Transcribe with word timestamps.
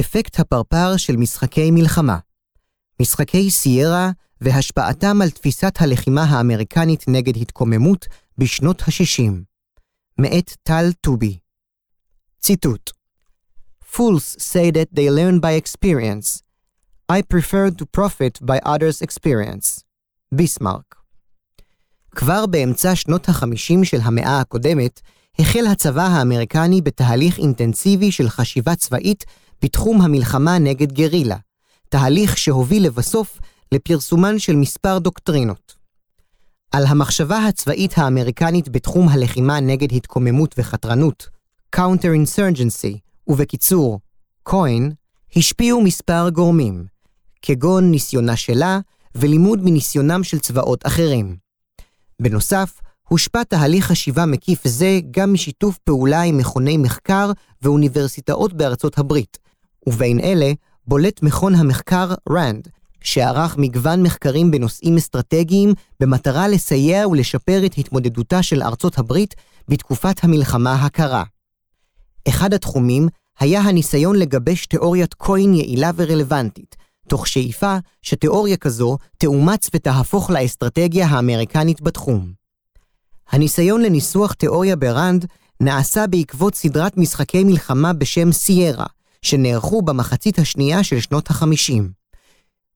אפקט 0.00 0.40
הפרפר 0.40 0.96
של 0.96 1.16
משחקי 1.16 1.70
מלחמה 1.70 2.18
משחקי 3.02 3.50
סיירה 3.50 4.10
והשפעתם 4.40 5.22
על 5.22 5.30
תפיסת 5.30 5.74
הלחימה 5.80 6.24
האמריקנית 6.24 7.04
נגד 7.08 7.36
התקוממות 7.36 8.06
בשנות 8.38 8.82
ה-60. 8.82 9.32
מאת 10.18 10.56
טל 10.62 10.92
טובי. 11.00 11.38
ציטוט 12.40 12.90
Fools 13.94 14.36
say 14.52 14.70
that 14.70 14.88
they 14.94 15.10
learn 15.10 15.38
by 15.40 15.52
experience. 15.62 16.42
I 17.08 17.20
prefer 17.20 17.70
to 17.70 17.84
profit 17.98 18.38
by 18.40 18.58
others' 18.64 19.02
experience. 19.02 19.84
ביסמרק. 20.34 20.94
כבר 22.10 22.46
באמצע 22.46 22.96
שנות 22.96 23.28
ה-50 23.28 23.84
של 23.84 23.98
המאה 24.02 24.40
הקודמת, 24.40 25.00
החל 25.38 25.66
הצבא 25.66 26.06
האמריקני 26.06 26.82
בתהליך 26.82 27.38
אינטנסיבי 27.38 28.12
של 28.12 28.28
חשיבה 28.28 28.76
צבאית 28.76 29.24
בתחום 29.62 30.00
המלחמה 30.00 30.58
נגד 30.58 30.92
גרילה, 30.92 31.36
תהליך 31.88 32.38
שהוביל 32.38 32.86
לבסוף 32.86 33.38
לפרסומן 33.72 34.38
של 34.38 34.56
מספר 34.56 34.98
דוקטרינות. 34.98 35.74
על 36.70 36.86
המחשבה 36.86 37.38
הצבאית 37.38 37.98
האמריקנית 37.98 38.68
בתחום 38.68 39.08
הלחימה 39.08 39.60
נגד 39.60 39.92
התקוממות 39.92 40.54
וחתרנות, 40.58 41.28
Counter-Insurgency, 41.76 42.98
ובקיצור, 43.26 44.00
קוין, 44.42 44.92
השפיעו 45.36 45.80
מספר 45.80 46.28
גורמים, 46.30 46.86
כגון 47.42 47.90
ניסיונה 47.90 48.36
שלה 48.36 48.80
ולימוד 49.14 49.58
מניסיונם 49.62 50.24
של 50.24 50.38
צבאות 50.38 50.86
אחרים. 50.86 51.36
בנוסף, 52.22 52.80
הושפע 53.08 53.42
תהליך 53.44 53.86
חשיבה 53.86 54.26
מקיף 54.26 54.68
זה 54.68 55.00
גם 55.10 55.32
משיתוף 55.32 55.78
פעולה 55.78 56.22
עם 56.22 56.38
מכוני 56.38 56.76
מחקר 56.76 57.32
ואוניברסיטאות 57.62 58.52
בארצות 58.52 58.98
הברית, 58.98 59.38
ובין 59.88 60.20
אלה 60.20 60.52
בולט 60.86 61.22
מכון 61.22 61.54
המחקר 61.54 62.14
RAND, 62.30 62.68
שערך 63.00 63.56
מגוון 63.58 64.02
מחקרים 64.02 64.50
בנושאים 64.50 64.96
אסטרטגיים 64.96 65.72
במטרה 66.00 66.48
לסייע 66.48 67.08
ולשפר 67.08 67.66
את 67.66 67.78
התמודדותה 67.78 68.42
של 68.42 68.62
ארצות 68.62 68.98
הברית 68.98 69.34
בתקופת 69.68 70.24
המלחמה 70.24 70.74
הקרה. 70.74 71.24
אחד 72.28 72.54
התחומים 72.54 73.08
היה 73.40 73.60
הניסיון 73.60 74.16
לגבש 74.16 74.66
תיאוריית 74.66 75.14
קוין 75.14 75.54
יעילה 75.54 75.90
ורלוונטית, 75.96 76.76
תוך 77.08 77.26
שאיפה 77.26 77.76
שתיאוריה 78.02 78.56
כזו 78.56 78.98
תאומץ 79.18 79.70
ותהפוך 79.74 80.30
לאסטרטגיה 80.30 81.06
האמריקנית 81.06 81.80
בתחום. 81.80 82.32
הניסיון 83.30 83.82
לניסוח 83.82 84.32
תיאוריה 84.32 84.76
בראנד 84.76 85.26
נעשה 85.60 86.06
בעקבות 86.06 86.54
סדרת 86.54 86.96
משחקי 86.96 87.44
מלחמה 87.44 87.92
בשם 87.92 88.32
סיירה, 88.32 88.86
שנערכו 89.22 89.82
במחצית 89.82 90.38
השנייה 90.38 90.84
של 90.84 91.00
שנות 91.00 91.30
ה-50. 91.30 91.82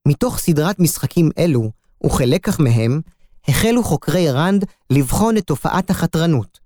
מתוך 0.06 0.38
סדרת 0.38 0.78
משחקים 0.80 1.30
אלו, 1.38 1.70
וכלקח 2.06 2.60
מהם, 2.60 3.00
החלו 3.48 3.84
חוקרי 3.84 4.30
ראנד 4.30 4.64
לבחון 4.90 5.36
את 5.36 5.44
תופעת 5.44 5.90
החתרנות, 5.90 6.58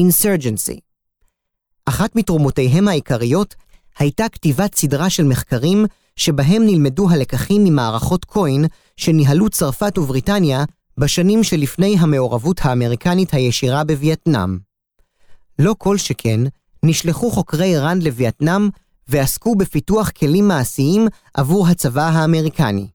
Insurgency. 0.00 0.80
אחת 1.86 2.16
מתרומותיהם 2.16 2.88
העיקריות 2.88 3.54
הייתה 3.98 4.28
כתיבת 4.28 4.74
סדרה 4.74 5.10
של 5.10 5.24
מחקרים 5.24 5.86
שבהם 6.16 6.62
נלמדו 6.66 7.10
הלקחים 7.10 7.64
ממערכות 7.64 8.24
קוין 8.24 8.64
שניהלו 8.96 9.50
צרפת 9.50 9.98
ובריטניה 9.98 10.64
בשנים 10.98 11.44
שלפני 11.44 11.96
המעורבות 11.98 12.60
האמריקנית 12.62 13.34
הישירה 13.34 13.84
בווייטנאם. 13.84 14.58
לא 15.58 15.74
כל 15.78 15.96
שכן, 15.96 16.40
נשלחו 16.82 17.30
חוקרי 17.30 17.78
ראנד 17.78 18.02
לווייטנאם 18.02 18.68
ועסקו 19.08 19.54
בפיתוח 19.54 20.10
כלים 20.10 20.48
מעשיים 20.48 21.08
עבור 21.34 21.68
הצבא 21.68 22.08
האמריקני. 22.08 22.86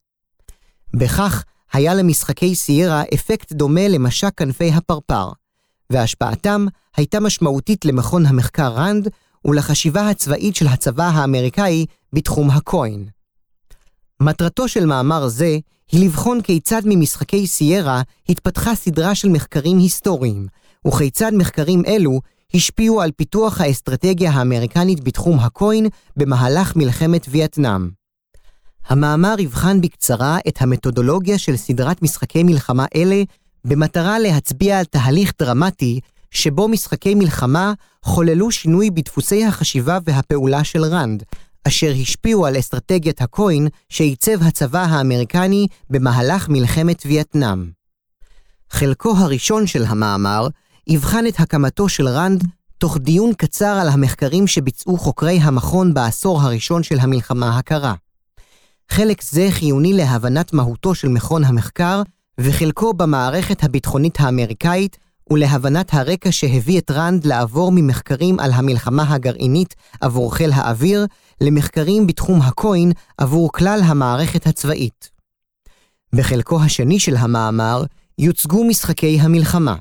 בכך 0.94 1.44
היה 1.74 1.94
למשחקי 1.94 2.56
סיירה 2.56 3.04
אפקט 3.14 3.52
דומה 3.52 3.88
למשק 3.88 4.32
כנפי 4.38 4.72
הפרפר, 4.72 5.32
והשפעתם 5.90 6.66
הייתה 6.98 7.20
משמעותית 7.20 7.86
למכון 7.86 8.26
המחקר 8.26 8.74
ראנד 8.74 9.08
ולחשיבה 9.46 10.10
הצבאית 10.10 10.56
של 10.56 10.68
הצבא 10.68 11.10
האמריקאי 11.14 11.86
בתחום 12.14 12.50
הקוין. 12.50 13.06
מטרתו 14.20 14.68
של 14.68 14.86
מאמר 14.86 15.28
זה 15.28 15.58
היא 15.92 16.06
לבחון 16.06 16.42
כיצד 16.42 16.82
ממשחקי 16.86 17.48
סיירה 17.48 18.02
התפתחה 18.30 18.76
סדרה 18.76 19.16
של 19.16 19.30
מחקרים 19.30 19.78
היסטוריים, 19.78 20.48
וכיצד 20.88 21.32
מחקרים 21.34 21.84
אלו 21.88 22.22
השפיעו 22.56 23.02
על 23.02 23.12
פיתוח 23.12 23.62
האסטרטגיה 23.62 24.32
האמריקנית 24.32 25.04
בתחום 25.04 25.40
הקוין 25.40 25.88
במהלך 26.18 26.76
מלחמת 26.76 27.26
וייטנאם. 27.30 27.90
המאמר 28.88 29.36
יבחן 29.40 29.82
בקצרה 29.82 30.38
את 30.48 30.62
המתודולוגיה 30.62 31.38
של 31.38 31.58
סדרת 31.58 32.02
משחקי 32.02 32.44
מלחמה 32.44 32.86
אלה 32.96 33.24
במטרה 33.66 34.20
להצביע 34.20 34.80
על 34.80 34.86
תהליך 34.86 35.34
דרמטי 35.40 36.00
שבו 36.32 36.68
משחקי 36.68 37.16
מלחמה 37.16 37.74
חוללו 38.04 38.52
שינוי 38.52 38.92
בדפוסי 38.92 39.46
החשיבה 39.46 39.98
והפעולה 40.06 40.64
של 40.64 40.84
ראנד, 40.84 41.24
אשר 41.68 41.94
השפיעו 42.02 42.46
על 42.46 42.60
אסטרטגיית 42.60 43.22
הקוין 43.22 43.68
שעיצב 43.90 44.44
הצבא 44.44 44.84
האמריקני 44.84 45.68
במהלך 45.90 46.50
מלחמת 46.50 47.04
וייטנאם. 47.06 47.70
חלקו 48.70 49.14
הראשון 49.18 49.68
של 49.68 49.86
המאמר 49.86 50.48
יבחן 50.88 51.28
את 51.28 51.40
הקמתו 51.40 51.90
של 51.90 52.08
ראנד 52.08 52.44
תוך 52.78 52.98
דיון 52.98 53.34
קצר 53.34 53.78
על 53.82 53.90
המחקרים 53.90 54.48
שביצעו 54.48 54.98
חוקרי 54.98 55.40
המכון 55.40 55.94
בעשור 55.94 56.42
הראשון 56.42 56.84
של 56.84 57.00
המלחמה 57.00 57.58
הקרה. 57.58 57.94
חלק 58.90 59.22
זה 59.22 59.48
חיוני 59.52 59.94
להבנת 59.94 60.54
מהותו 60.54 60.96
של 60.96 61.08
מכון 61.08 61.44
המחקר 61.44 62.02
וחלקו 62.38 62.94
במערכת 62.94 63.64
הביטחונית 63.64 64.20
האמריקאית 64.20 64.98
ולהבנת 65.30 65.94
הרקע 65.94 66.32
שהביא 66.32 66.80
את 66.80 66.92
ראנד 66.92 67.26
לעבור 67.26 67.72
ממחקרים 67.76 68.40
על 68.40 68.52
המלחמה 68.52 69.14
הגרעינית 69.14 69.76
עבור 70.02 70.36
חיל 70.36 70.52
האוויר 70.54 71.06
למחקרים 71.42 72.08
בתחום 72.08 72.42
הקוין 72.42 72.92
עבור 73.18 73.52
כלל 73.52 73.82
המערכת 73.84 74.48
הצבאית. 74.48 75.10
בחלקו 76.16 76.62
השני 76.62 77.00
של 77.00 77.16
המאמר 77.16 77.84
יוצגו 78.18 78.64
משחקי 78.64 79.20
המלחמה. 79.22 79.76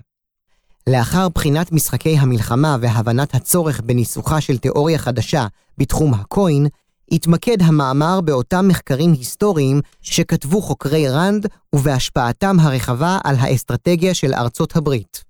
לאחר 0.86 1.28
בחינת 1.28 1.72
משחקי 1.72 2.18
המלחמה 2.18 2.76
והבנת 2.80 3.34
הצורך 3.34 3.80
בניסוחה 3.80 4.40
של 4.40 4.58
תיאוריה 4.58 4.98
חדשה 4.98 5.46
בתחום 5.78 6.14
הקוין, 6.14 6.66
התמקד 7.12 7.62
המאמר 7.62 8.20
באותם 8.20 8.68
מחקרים 8.68 9.12
היסטוריים 9.12 9.80
שכתבו 10.00 10.62
חוקרי 10.62 11.08
ראנד 11.08 11.46
ובהשפעתם 11.72 12.60
הרחבה 12.60 13.18
על 13.24 13.36
האסטרטגיה 13.38 14.14
של 14.14 14.34
ארצות 14.34 14.76
הברית. 14.76 15.24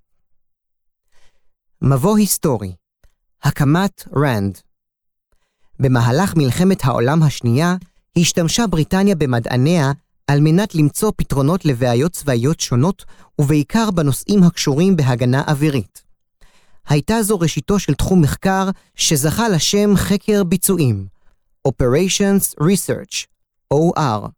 מבוא 1.82 2.16
היסטורי 2.16 2.74
הקמת 3.42 4.04
ראנד 4.16 4.58
במהלך 5.80 6.36
מלחמת 6.36 6.84
העולם 6.84 7.22
השנייה 7.22 7.76
השתמשה 8.16 8.66
בריטניה 8.66 9.14
במדעניה 9.14 9.92
על 10.32 10.41
מנת 10.41 10.75
למצוא 10.75 11.12
פתרונות 11.16 11.65
לבעיות 11.65 12.12
צבאיות 12.12 12.60
שונות, 12.60 13.04
ובעיקר 13.41 13.91
בנושאים 13.91 14.43
הקשורים 14.43 14.97
בהגנה 14.97 15.43
אווירית. 15.48 16.03
הייתה 16.88 17.22
זו 17.22 17.38
ראשיתו 17.38 17.78
של 17.78 17.94
תחום 17.94 18.22
מחקר 18.22 18.69
שזכה 18.94 19.48
לשם 19.48 19.97
חקר 19.97 20.44
ביצועים, 20.44 21.06
Operations 21.69 22.62
Research, 22.62 23.26
OR. 23.75 24.28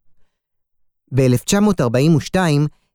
ב-1942 1.14 2.38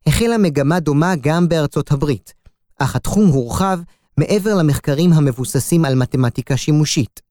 החלה 0.08 0.38
מגמה 0.38 0.80
דומה 0.80 1.14
גם 1.22 1.50
בארצות 1.50 1.92
הברית, 1.92 2.34
אך 2.80 2.96
התחום 2.96 3.28
הורחב 3.28 3.80
מעבר 4.18 4.56
למחקרים 4.56 5.14
המבוססים 5.14 5.86
על 5.86 5.96
מתמטיקה 5.96 6.58
שימושית. 6.58 7.22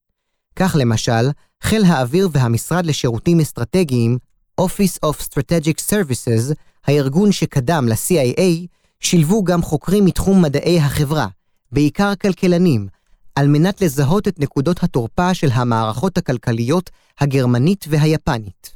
כך 0.56 0.76
למשל, 0.78 1.30
חיל 1.62 1.84
האוויר 1.84 2.28
והמשרד 2.32 2.86
לשירותים 2.86 3.40
אסטרטגיים, 3.40 4.18
Office 4.60 4.98
of 5.06 5.16
Strategic 5.20 5.80
Services, 5.90 6.54
הארגון 6.84 7.32
שקדם 7.32 7.88
ל-CIA, 7.88 8.66
שילבו 9.00 9.44
גם 9.44 9.62
חוקרים 9.62 10.04
מתחום 10.04 10.42
מדעי 10.42 10.80
החברה, 10.80 11.26
בעיקר 11.72 12.14
כלכלנים, 12.14 12.88
על 13.34 13.48
מנת 13.48 13.80
לזהות 13.80 14.28
את 14.28 14.40
נקודות 14.40 14.82
התורפה 14.82 15.34
של 15.34 15.48
המערכות 15.52 16.18
הכלכליות 16.18 16.90
הגרמנית 17.20 17.84
והיפנית. 17.88 18.74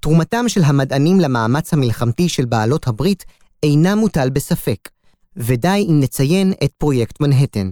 תרומתם 0.00 0.48
של 0.48 0.62
המדענים 0.64 1.20
למאמץ 1.20 1.72
המלחמתי 1.72 2.28
של 2.28 2.44
בעלות 2.44 2.86
הברית 2.86 3.24
אינה 3.62 3.94
מוטל 3.94 4.30
בספק, 4.30 4.88
ודי 5.36 5.86
אם 5.90 6.00
נציין 6.00 6.52
את 6.64 6.72
פרויקט 6.78 7.20
מנהטן. 7.20 7.70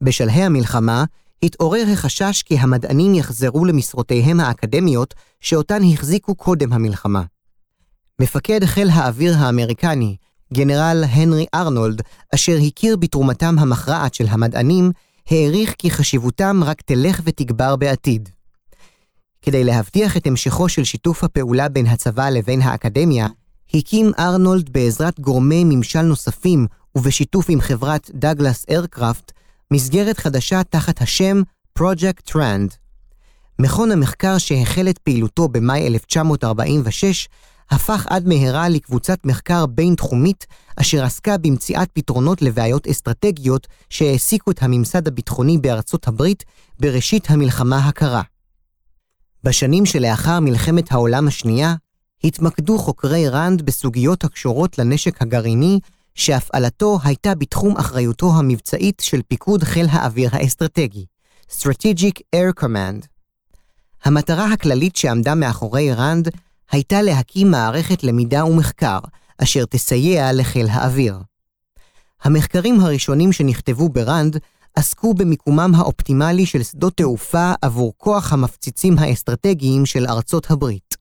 בשלהי 0.00 0.42
המלחמה 0.42 1.04
התעורר 1.42 1.84
החשש 1.92 2.42
כי 2.42 2.58
המדענים 2.58 3.14
יחזרו 3.14 3.64
למשרותיהם 3.64 4.40
האקדמיות 4.40 5.14
שאותן 5.40 5.82
החזיקו 5.92 6.34
קודם 6.34 6.72
המלחמה. 6.72 7.22
מפקד 8.20 8.64
חיל 8.64 8.88
האוויר 8.90 9.34
האמריקני, 9.36 10.16
גנרל 10.52 11.04
הנרי 11.08 11.46
ארנולד, 11.54 12.02
אשר 12.34 12.56
הכיר 12.66 12.96
בתרומתם 12.96 13.58
המכרעת 13.58 14.14
של 14.14 14.26
המדענים, 14.28 14.92
העריך 15.30 15.74
כי 15.78 15.90
חשיבותם 15.90 16.60
רק 16.64 16.80
תלך 16.80 17.20
ותגבר 17.24 17.76
בעתיד. 17.76 18.28
כדי 19.42 19.64
להבטיח 19.64 20.16
את 20.16 20.26
המשכו 20.26 20.68
של 20.68 20.84
שיתוף 20.84 21.24
הפעולה 21.24 21.68
בין 21.68 21.86
הצבא 21.86 22.28
לבין 22.28 22.62
האקדמיה, 22.62 23.28
הקים 23.74 24.12
ארנולד 24.18 24.72
בעזרת 24.72 25.20
גורמי 25.20 25.64
ממשל 25.64 26.02
נוספים 26.02 26.66
ובשיתוף 26.94 27.46
עם 27.48 27.60
חברת 27.60 28.10
דאגלס 28.14 28.66
איירקראפט, 28.68 29.32
מסגרת 29.72 30.18
חדשה 30.18 30.64
תחת 30.64 31.02
השם 31.02 31.42
Project 31.78 32.30
Trend. 32.30 32.74
מכון 33.58 33.92
המחקר 33.92 34.38
שהחל 34.38 34.88
את 34.88 34.98
פעילותו 34.98 35.48
במאי 35.48 35.86
1946, 35.86 37.28
הפך 37.70 38.06
עד 38.10 38.28
מהרה 38.28 38.68
לקבוצת 38.68 39.18
מחקר 39.24 39.66
בין-תחומית, 39.66 40.46
אשר 40.76 41.04
עסקה 41.04 41.38
במציאת 41.38 41.88
פתרונות 41.92 42.42
לבעיות 42.42 42.86
אסטרטגיות 42.86 43.66
שהעסיקו 43.90 44.50
את 44.50 44.62
הממסד 44.62 45.08
הביטחוני 45.08 45.58
בארצות 45.58 46.08
הברית 46.08 46.44
בראשית 46.80 47.30
המלחמה 47.30 47.78
הקרה. 47.78 48.22
בשנים 49.44 49.86
שלאחר 49.86 50.40
מלחמת 50.40 50.92
העולם 50.92 51.28
השנייה, 51.28 51.74
התמקדו 52.24 52.78
חוקרי 52.78 53.28
ראנד 53.28 53.62
בסוגיות 53.62 54.24
הקשורות 54.24 54.78
לנשק 54.78 55.22
הגרעיני, 55.22 55.80
שהפעלתו 56.20 56.98
הייתה 57.04 57.34
בתחום 57.34 57.76
אחריותו 57.76 58.32
המבצעית 58.34 59.02
של 59.04 59.20
פיקוד 59.28 59.64
חיל 59.64 59.86
האוויר 59.90 60.30
האסטרטגי, 60.32 61.04
Strategic 61.50 62.20
Air 62.36 62.62
Command. 62.62 63.06
המטרה 64.04 64.52
הכללית 64.52 64.96
שעמדה 64.96 65.34
מאחורי 65.34 65.92
ראנד 65.92 66.28
הייתה 66.70 67.02
להקים 67.02 67.50
מערכת 67.50 68.04
למידה 68.04 68.44
ומחקר, 68.44 68.98
אשר 69.42 69.64
תסייע 69.64 70.32
לחיל 70.32 70.66
האוויר. 70.70 71.18
המחקרים 72.22 72.80
הראשונים 72.80 73.32
שנכתבו 73.32 73.88
בראנד 73.88 74.36
עסקו 74.74 75.14
במיקומם 75.14 75.72
האופטימלי 75.76 76.46
של 76.46 76.62
שדות 76.62 76.96
תעופה 76.96 77.52
עבור 77.62 77.92
כוח 77.96 78.32
המפציצים 78.32 78.98
האסטרטגיים 78.98 79.86
של 79.86 80.06
ארצות 80.06 80.50
הברית. 80.50 80.96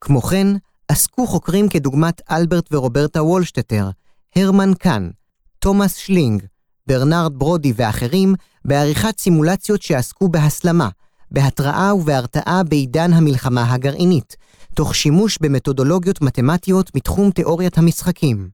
כמו 0.00 0.22
כן, 0.22 0.46
עסקו 0.88 1.26
חוקרים 1.26 1.68
כדוגמת 1.68 2.20
אלברט 2.30 2.74
ורוברטה 2.74 3.22
וולשטטר, 3.22 3.90
הרמן 4.36 4.74
קאן, 4.74 5.10
תומאס 5.58 5.96
שלינג, 5.96 6.42
ברנרד 6.86 7.32
ברודי 7.38 7.72
ואחרים 7.76 8.34
בעריכת 8.64 9.18
סימולציות 9.18 9.82
שעסקו 9.82 10.28
בהסלמה, 10.28 10.88
בהתראה 11.30 11.94
ובהרתעה 11.94 12.62
בעידן 12.62 13.12
המלחמה 13.12 13.72
הגרעינית, 13.72 14.36
תוך 14.74 14.94
שימוש 14.94 15.38
במתודולוגיות 15.40 16.22
מתמטיות 16.22 16.94
מתחום 16.96 17.30
תיאוריית 17.30 17.78
המשחקים. 17.78 18.48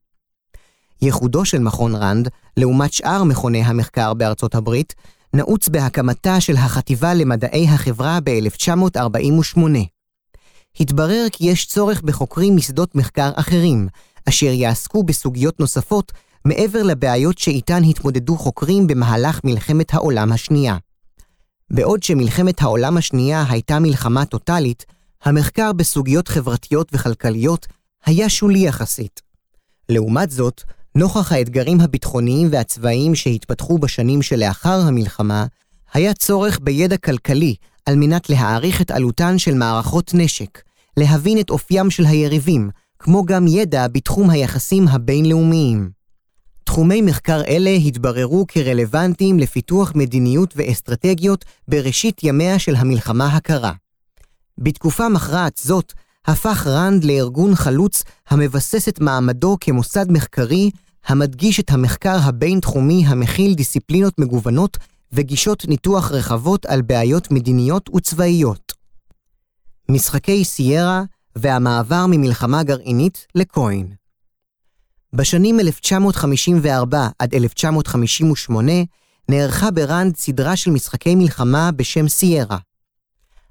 ייחודו 1.02 1.44
של 1.44 1.58
מכון 1.58 1.94
רנד, 1.94 2.28
לעומת 2.56 2.92
שאר 2.92 3.25
מכוני 3.25 3.62
המחקר 3.62 4.14
בארצות 4.14 4.54
הברית, 4.54 4.94
נעוץ 5.34 5.69
בהקמתה 5.69 6.40
של 6.40 6.56
החטיבה 6.56 7.14
למדעי 7.14 7.69
החברה 7.69 8.19
ב-1948. 8.25 9.60
התברר 10.80 11.26
כי 11.32 11.50
יש 11.50 11.66
צורך 11.66 12.02
בחוקרים 12.02 12.56
משדות 12.56 12.94
מחקר 12.94 13.30
אחרים, 13.34 13.88
אשר 14.28 14.46
יעסקו 14.46 15.02
בסוגיות 15.02 15.60
נוספות 15.60 16.12
מעבר 16.44 16.82
לבעיות 16.82 17.38
שאיתן 17.38 17.84
התמודדו 17.84 18.36
חוקרים 18.36 18.86
במהלך 18.86 19.40
מלחמת 19.44 19.94
העולם 19.94 20.32
השנייה. 20.32 20.76
בעוד 21.70 22.02
שמלחמת 22.02 22.62
העולם 22.62 22.96
השנייה 22.96 23.44
הייתה 23.48 23.78
מלחמה 23.78 24.25
טוטאלית, 24.25 24.84
המחקר 25.22 25.72
בסוגיות 25.72 26.28
חברתיות 26.28 26.88
וכלכליות 26.92 27.66
היה 28.06 28.28
שולי 28.28 28.58
יחסית. 28.58 29.20
לעומת 29.88 30.30
זאת, 30.30 30.62
נוכח 30.94 31.32
האתגרים 31.32 31.80
הביטחוניים 31.80 32.48
והצבאיים 32.50 33.14
שהתפתחו 33.14 33.78
בשנים 33.78 34.22
שלאחר 34.22 34.80
המלחמה, 34.80 35.46
היה 35.92 36.14
צורך 36.14 36.58
בידע 36.62 36.96
כלכלי 36.96 37.54
על 37.86 37.96
מנת 37.96 38.30
להעריך 38.30 38.80
את 38.80 38.90
עלותן 38.90 39.38
של 39.38 39.54
מערכות 39.54 40.10
נשק, 40.14 40.62
להבין 40.96 41.40
את 41.40 41.50
אופיים 41.50 41.90
של 41.90 42.04
היריבים, 42.04 42.70
כמו 42.98 43.24
גם 43.24 43.46
ידע 43.46 43.88
בתחום 43.88 44.30
היחסים 44.30 44.88
הבינלאומיים. 44.88 45.90
תחומי 46.64 47.00
מחקר 47.02 47.42
אלה 47.44 47.70
התבררו 47.70 48.44
כרלוונטיים 48.48 49.38
לפיתוח 49.38 49.92
מדיניות 49.94 50.54
ואסטרטגיות 50.56 51.44
בראשית 51.68 52.24
ימיה 52.24 52.58
של 52.58 52.76
המלחמה 52.76 53.26
הקרה. 53.26 53.72
בתקופה 54.58 55.08
מכרעת 55.08 55.60
זאת, 55.64 55.92
הפך 56.26 56.66
ראנד 56.66 57.04
לארגון 57.04 57.54
חלוץ 57.54 58.02
המבסס 58.28 58.88
את 58.88 59.00
מעמדו 59.00 59.56
כמוסד 59.60 60.12
מחקרי 60.12 60.70
המדגיש 61.06 61.60
את 61.60 61.70
המחקר 61.70 62.18
הבין-תחומי 62.22 63.04
המכיל 63.06 63.54
דיסציפלינות 63.54 64.18
מגוונות 64.18 64.76
וגישות 65.12 65.64
ניתוח 65.68 66.10
רחבות 66.10 66.66
על 66.66 66.82
בעיות 66.82 67.30
מדיניות 67.30 67.88
וצבאיות. 67.94 68.72
משחקי 69.88 70.44
סיירה 70.44 71.02
והמעבר 71.36 72.06
ממלחמה 72.08 72.62
גרעינית 72.62 73.26
לקוין. 73.34 73.86
בשנים 75.12 75.60
1954 75.60 77.08
עד 77.19 77.34
1958 77.34 78.72
נערכה 79.28 79.70
בראנד 79.70 80.16
סדרה 80.16 80.56
של 80.56 80.70
משחקי 80.70 81.14
מלחמה 81.14 81.70
בשם 81.76 82.08
סיירה. 82.08 82.58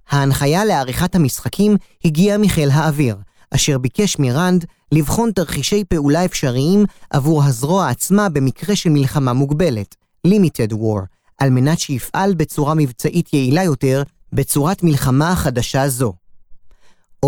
ההנחיה 0.09 0.65
לעריכת 0.65 1.15
המשחקים 1.15 1.75
הגיעה 2.05 2.37
מחיל 2.37 2.69
האוויר, 2.69 3.17
אשר 3.51 3.77
ביקש 3.77 4.19
מראנד 4.19 4.65
לבחון 4.91 5.31
תרחישי 5.31 5.83
פעולה 5.83 6.25
אפשריים 6.25 6.85
עבור 7.09 7.43
הזרוע 7.43 7.89
עצמה 7.89 8.29
במקרה 8.29 8.75
של 8.75 8.89
מלחמה 8.89 9.33
מוגבלת, 9.33 9.95
Limited 10.27 10.73
War, 10.73 11.05
על 11.37 11.49
מנת 11.49 11.79
שיפעל 11.79 12.33
בצורה 12.33 12.73
מבצעית 12.73 13.33
יעילה 13.33 13.63
יותר 13.63 14.03
בצורת 14.33 14.83
מלחמה 14.83 15.35
חדשה 15.35 15.89
זו. 15.89 16.13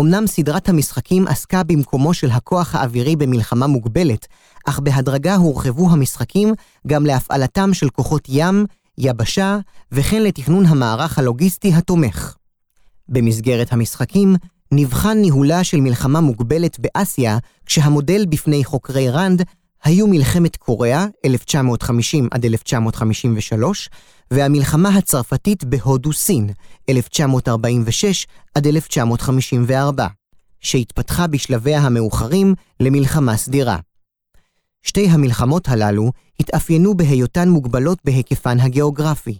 אמנם 0.00 0.26
סדרת 0.26 0.68
המשחקים 0.68 1.28
עסקה 1.28 1.62
במקומו 1.62 2.14
של 2.14 2.30
הכוח 2.30 2.74
האווירי 2.74 3.16
במלחמה 3.16 3.66
מוגבלת, 3.66 4.26
אך 4.66 4.78
בהדרגה 4.78 5.36
הורחבו 5.36 5.90
המשחקים 5.90 6.54
גם 6.86 7.06
להפעלתם 7.06 7.74
של 7.74 7.90
כוחות 7.90 8.24
ים, 8.28 8.66
יבשה, 8.98 9.58
וכן 9.92 10.22
לתכנון 10.22 10.66
המערך 10.66 11.18
הלוגיסטי 11.18 11.74
התומך. 11.74 12.34
במסגרת 13.08 13.72
המשחקים, 13.72 14.36
נבחן 14.72 15.18
ניהולה 15.18 15.64
של 15.64 15.80
מלחמה 15.80 16.20
מוגבלת 16.20 16.80
באסיה, 16.80 17.38
כשהמודל 17.66 18.26
בפני 18.26 18.64
חוקרי 18.64 19.10
ראנד 19.10 19.42
היו 19.84 20.06
מלחמת 20.06 20.56
קוריאה, 20.56 21.06
1950 21.24 22.28
עד 22.30 22.44
1953, 22.44 23.90
והמלחמה 24.32 24.88
הצרפתית 24.88 25.64
בהודו-סין, 25.64 26.50
1946 26.88 28.26
עד 28.54 28.66
1954, 28.66 30.06
שהתפתחה 30.60 31.26
בשלביה 31.26 31.80
המאוחרים 31.80 32.54
למלחמה 32.80 33.36
סדירה. 33.36 33.76
שתי 34.82 35.08
המלחמות 35.08 35.68
הללו 35.68 36.12
התאפיינו 36.40 36.96
בהיותן 36.96 37.48
מוגבלות 37.48 37.98
בהיקפן 38.04 38.60
הגיאוגרפי, 38.60 39.38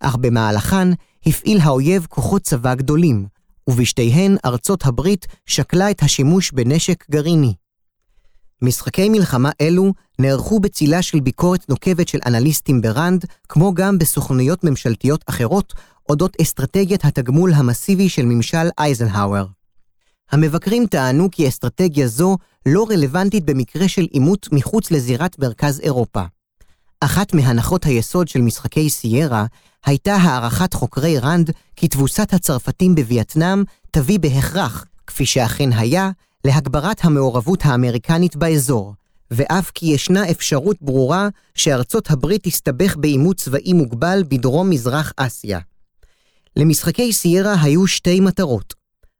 אך 0.00 0.16
במהלכן 0.16 0.88
הפעיל 1.26 1.60
האויב 1.60 2.06
כוחות 2.08 2.42
צבא 2.42 2.74
גדולים, 2.74 3.26
ובשתיהן 3.66 4.36
ארצות 4.44 4.86
הברית 4.86 5.26
שקלה 5.46 5.90
את 5.90 6.02
השימוש 6.02 6.52
בנשק 6.52 7.04
גרעיני. 7.10 7.54
משחקי 8.62 9.08
מלחמה 9.08 9.50
אלו 9.60 9.92
נערכו 10.18 10.60
בצילה 10.60 11.02
של 11.02 11.20
ביקורת 11.20 11.68
נוקבת 11.68 12.08
של 12.08 12.18
אנליסטים 12.26 12.80
בראנד, 12.80 13.24
כמו 13.48 13.74
גם 13.74 13.98
בסוכנויות 13.98 14.64
ממשלתיות 14.64 15.24
אחרות, 15.26 15.72
אודות 16.08 16.36
אסטרטגיית 16.42 17.04
התגמול 17.04 17.52
המסיבי 17.54 18.08
של 18.08 18.24
ממשל 18.24 18.68
אייזנהאואר. 18.78 19.46
המבקרים 20.32 20.86
טענו 20.86 21.28
כי 21.32 21.48
אסטרטגיה 21.48 22.06
זו 22.06 22.36
לא 22.66 22.86
רלוונטית 22.90 23.44
במקרה 23.44 23.88
של 23.88 24.06
עימות 24.10 24.48
מחוץ 24.52 24.90
לזירת 24.90 25.38
מרכז 25.38 25.80
אירופה. 25.80 26.22
אחת 27.00 27.34
מהנחות 27.34 27.84
היסוד 27.84 28.28
של 28.28 28.40
משחקי 28.40 28.90
סיירה 28.90 29.46
הייתה 29.86 30.14
הערכת 30.14 30.74
חוקרי 30.74 31.18
ראנד 31.18 31.50
כי 31.76 31.88
תבוסת 31.88 32.34
הצרפתים 32.34 32.94
בווייטנאם 32.94 33.64
תביא 33.90 34.18
בהכרח, 34.18 34.84
כפי 35.06 35.26
שאכן 35.26 35.72
היה, 35.72 36.10
להגברת 36.44 37.04
המעורבות 37.04 37.60
האמריקנית 37.64 38.36
באזור, 38.36 38.94
ואף 39.30 39.70
כי 39.74 39.86
ישנה 39.86 40.30
אפשרות 40.30 40.76
ברורה 40.80 41.28
שארצות 41.54 42.10
הברית 42.10 42.42
תסתבך 42.44 42.96
בעימות 42.96 43.36
צבאי 43.36 43.72
מוגבל 43.72 44.22
בדרום-מזרח 44.28 45.12
אסיה. 45.16 45.58
למשחקי 46.56 47.12
סיירה 47.12 47.54
היו 47.62 47.86
שתי 47.86 48.20
מטרות. 48.20 48.74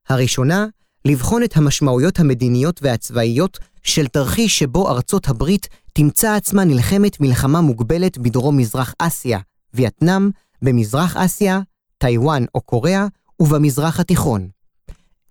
הראשונה, 0.09 0.67
לבחון 1.05 1.43
את 1.43 1.57
המשמעויות 1.57 2.21
המדיניות 2.21 2.81
והצבאיות 2.83 3.59
של 3.83 4.07
תרחיש 4.07 4.59
שבו 4.59 4.91
ארצות 4.91 5.29
הברית 5.29 5.69
תמצא 5.93 6.35
עצמה 6.35 6.65
נלחמת 6.65 7.21
מלחמה 7.21 7.61
מוגבלת 7.61 8.19
בדרום-מזרח 8.19 8.95
אסיה, 8.99 9.39
וייטנאם, 9.75 10.31
במזרח 10.63 11.17
אסיה, 11.17 11.61
טיוואן 11.99 12.45
או 12.55 12.61
קוריאה, 12.61 13.07
ובמזרח 13.41 14.01
התיכון. 14.01 14.49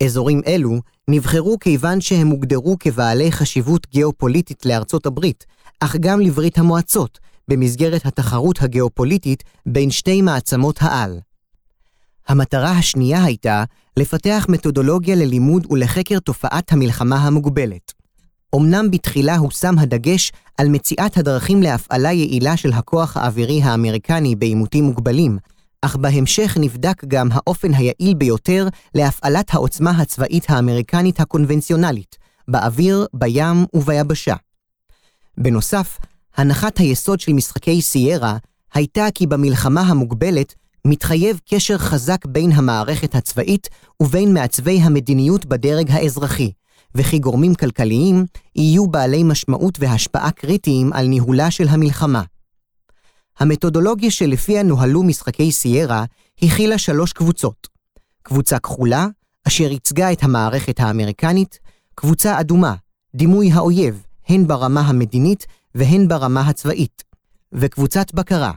אזורים 0.05 0.41
אלו 0.47 0.79
נבחרו 1.07 1.59
כיוון 1.59 2.01
שהם 2.01 2.27
הוגדרו 2.27 2.75
כבעלי 2.79 3.31
חשיבות 3.31 3.87
גיאופוליטית 3.91 4.65
לארצות 4.65 5.05
הברית, 5.05 5.45
אך 5.79 5.95
גם 5.95 6.19
לברית 6.19 6.57
המועצות, 6.57 7.19
במסגרת 7.47 8.05
התחרות 8.05 8.61
הגיאופוליטית 8.61 9.43
בין 9.65 9.91
שתי 9.91 10.21
מעצמות 10.21 10.81
העל. 10.81 11.19
המטרה 12.27 12.71
השנייה 12.71 13.23
הייתה 13.23 13.63
לפתח 13.97 14.45
מתודולוגיה 14.49 15.15
ללימוד 15.15 15.67
ולחקר 15.69 16.19
תופעת 16.19 16.71
המלחמה 16.71 17.15
המוגבלת. 17.15 17.91
אמנם 18.55 18.91
בתחילה 18.91 19.35
הושם 19.37 19.79
הדגש 19.79 20.31
על 20.57 20.69
מציאת 20.69 21.17
הדרכים 21.17 21.61
להפעלה 21.61 22.11
יעילה 22.11 22.57
של 22.57 22.73
הכוח 22.73 23.17
האווירי 23.17 23.61
האמריקני 23.63 24.35
בעימותים 24.35 24.83
מוגבלים, 24.83 25.37
אך 25.81 25.95
בהמשך 25.95 26.57
נבדק 26.59 27.05
גם 27.07 27.29
האופן 27.31 27.73
היעיל 27.73 28.13
ביותר 28.13 28.67
להפעלת 28.95 29.53
העוצמה 29.53 29.91
הצבאית 29.91 30.45
האמריקנית 30.49 31.19
הקונבנציונלית, 31.19 32.17
באוויר, 32.47 33.05
בים 33.13 33.65
וביבשה. 33.73 34.35
בנוסף, 35.37 35.97
הנחת 36.37 36.77
היסוד 36.77 37.19
של 37.19 37.33
משחקי 37.33 37.81
סיירה 37.81 38.37
הייתה 38.73 39.07
כי 39.13 39.27
במלחמה 39.27 39.81
המוגבלת 39.81 40.53
מתחייב 40.85 41.39
קשר 41.49 41.77
חזק 41.77 42.25
בין 42.25 42.51
המערכת 42.51 43.15
הצבאית 43.15 43.69
ובין 44.01 44.33
מעצבי 44.33 44.79
המדיניות 44.81 45.45
בדרג 45.45 45.91
האזרחי, 45.91 46.51
וכי 46.95 47.19
גורמים 47.19 47.55
כלכליים 47.55 48.25
יהיו 48.55 48.87
בעלי 48.87 49.23
משמעות 49.23 49.77
והשפעה 49.79 50.31
קריטיים 50.31 50.93
על 50.93 51.07
ניהולה 51.07 51.51
של 51.51 51.67
המלחמה. 51.67 52.21
המתודולוגיה 53.39 54.11
שלפיה 54.11 54.63
נוהלו 54.63 55.03
משחקי 55.03 55.51
סיירה 55.51 56.05
הכילה 56.41 56.77
שלוש 56.77 57.13
קבוצות. 57.13 57.67
קבוצה 58.23 58.59
כחולה, 58.59 59.07
אשר 59.47 59.71
ייצגה 59.71 60.11
את 60.11 60.23
המערכת 60.23 60.79
האמריקנית, 60.79 61.59
קבוצה 61.95 62.39
אדומה, 62.39 62.75
דימוי 63.15 63.51
האויב, 63.51 64.03
הן 64.27 64.47
ברמה 64.47 64.81
המדינית 64.81 65.45
והן 65.75 66.07
ברמה 66.07 66.41
הצבאית, 66.41 67.03
וקבוצת 67.53 68.13
בקרה, 68.13 68.51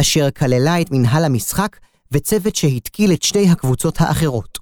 אשר 0.00 0.30
כללה 0.30 0.80
את 0.80 0.90
מנהל 0.90 1.24
המשחק 1.24 1.76
וצוות 2.12 2.56
שהתקיל 2.56 3.12
את 3.12 3.22
שתי 3.22 3.48
הקבוצות 3.48 4.00
האחרות. 4.00 4.58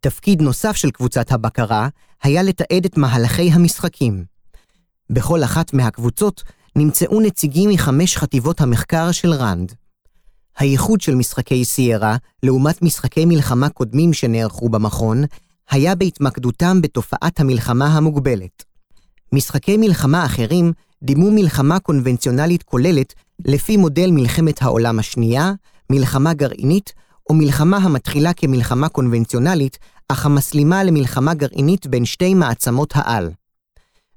תפקיד 0.00 0.42
נוסף 0.42 0.76
של 0.76 0.90
קבוצת 0.90 1.32
הבקרה 1.32 1.88
היה 2.22 2.42
לתעד 2.42 2.84
את 2.84 2.96
מהלכי 2.96 3.50
המשחקים. 3.52 4.24
בכל 5.10 5.44
אחת 5.44 5.74
מהקבוצות 5.74 6.42
נמצאו 6.78 7.20
נציגים 7.20 7.70
מחמש 7.70 8.16
חטיבות 8.16 8.60
המחקר 8.60 9.12
של 9.12 9.32
ראנד. 9.32 9.72
הייחוד 10.58 11.00
של 11.00 11.14
משחקי 11.14 11.64
סיירה, 11.64 12.16
לעומת 12.42 12.82
משחקי 12.82 13.24
מלחמה 13.24 13.68
קודמים 13.68 14.12
שנערכו 14.12 14.68
במכון, 14.68 15.24
היה 15.70 15.94
בהתמקדותם 15.94 16.82
בתופעת 16.82 17.40
המלחמה 17.40 17.86
המוגבלת. 17.86 18.64
משחקי 19.32 19.76
מלחמה 19.76 20.24
אחרים 20.24 20.72
דימו 21.02 21.30
מלחמה 21.30 21.80
קונבנציונלית 21.80 22.62
כוללת 22.62 23.14
לפי 23.44 23.76
מודל 23.76 24.10
מלחמת 24.10 24.62
העולם 24.62 24.98
השנייה, 24.98 25.52
מלחמה 25.90 26.34
גרעינית, 26.34 26.92
או 27.30 27.34
מלחמה 27.34 27.76
המתחילה 27.76 28.32
כמלחמה 28.32 28.88
קונבנציונלית, 28.88 29.78
אך 30.08 30.26
המסלימה 30.26 30.84
למלחמה 30.84 31.34
גרעינית 31.34 31.86
בין 31.86 32.04
שתי 32.04 32.34
מעצמות 32.34 32.92
העל. 32.94 33.30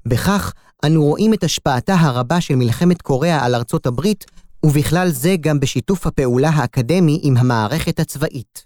בכך, 0.05 0.53
אנו 0.85 1.03
רואים 1.03 1.33
את 1.33 1.43
השפעתה 1.43 1.95
הרבה 1.95 2.41
של 2.41 2.55
מלחמת 2.55 3.01
קוריאה 3.01 3.45
על 3.45 3.55
ארצות 3.55 3.85
הברית, 3.85 4.25
ובכלל 4.65 5.09
זה 5.09 5.35
גם 5.41 5.59
בשיתוף 5.59 6.07
הפעולה 6.07 6.49
האקדמי 6.49 7.19
עם 7.21 7.37
המערכת 7.37 7.99
הצבאית. 7.99 8.65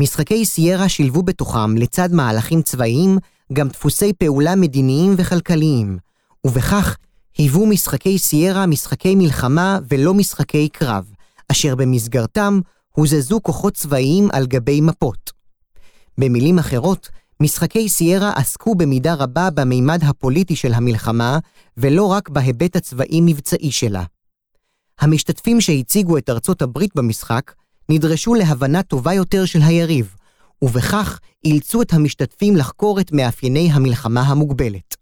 משחקי 0.00 0.44
סיירה 0.44 0.88
שילבו 0.88 1.22
בתוכם, 1.22 1.76
לצד 1.76 2.12
מהלכים 2.12 2.62
צבאיים, 2.62 3.18
גם 3.52 3.68
דפוסי 3.68 4.12
פעולה 4.12 4.56
מדיניים 4.56 5.14
וכלכליים, 5.18 5.98
ובכך 6.46 6.96
היוו 7.38 7.66
משחקי 7.66 8.18
סיירה 8.18 8.66
משחקי 8.66 9.14
מלחמה 9.14 9.78
ולא 9.88 10.14
משחקי 10.14 10.68
קרב, 10.68 11.12
אשר 11.52 11.74
במסגרתם 11.74 12.60
הוזזו 12.92 13.40
כוחות 13.42 13.74
צבאיים 13.74 14.28
על 14.32 14.46
גבי 14.46 14.80
מפות. 14.80 15.32
במילים 16.18 16.58
אחרות, 16.58 17.08
משחקי 17.42 17.88
סיירה 17.88 18.32
עסקו 18.36 18.74
במידה 18.74 19.14
רבה 19.14 19.50
במימד 19.50 20.04
הפוליטי 20.04 20.56
של 20.56 20.74
המלחמה, 20.74 21.38
ולא 21.76 22.04
רק 22.04 22.28
בהיבט 22.28 22.76
הצבאי-מבצעי 22.76 23.70
שלה. 23.72 24.04
המשתתפים 25.00 25.60
שהציגו 25.60 26.18
את 26.18 26.30
ארצות 26.30 26.62
הברית 26.62 26.90
במשחק, 26.94 27.52
נדרשו 27.88 28.34
להבנה 28.34 28.82
טובה 28.82 29.14
יותר 29.14 29.44
של 29.44 29.60
היריב, 29.62 30.14
ובכך 30.62 31.18
אילצו 31.44 31.82
את 31.82 31.92
המשתתפים 31.92 32.56
לחקור 32.56 33.00
את 33.00 33.12
מאפייני 33.12 33.70
המלחמה 33.72 34.20
המוגבלת. 34.20 34.96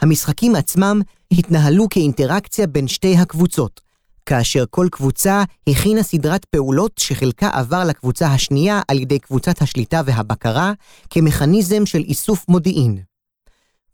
המשחקים 0.00 0.54
עצמם 0.54 1.00
התנהלו 1.32 1.88
כאינטראקציה 1.88 2.66
בין 2.66 2.88
שתי 2.88 3.16
הקבוצות, 3.16 3.80
כאשר 4.26 4.64
כל 4.70 4.88
קבוצה 4.92 5.42
הכינה 5.66 6.02
סדרת 6.02 6.44
פעולות 6.44 6.92
שחלקה 6.98 7.48
עבר 7.52 7.84
לקבוצה 7.84 8.26
השנייה 8.26 8.80
על 8.88 8.98
ידי 8.98 9.18
קבוצת 9.18 9.62
השליטה 9.62 10.00
והבקרה, 10.06 10.72
כמכניזם 11.10 11.86
של 11.86 11.98
איסוף 11.98 12.48
מודיעין. 12.48 12.98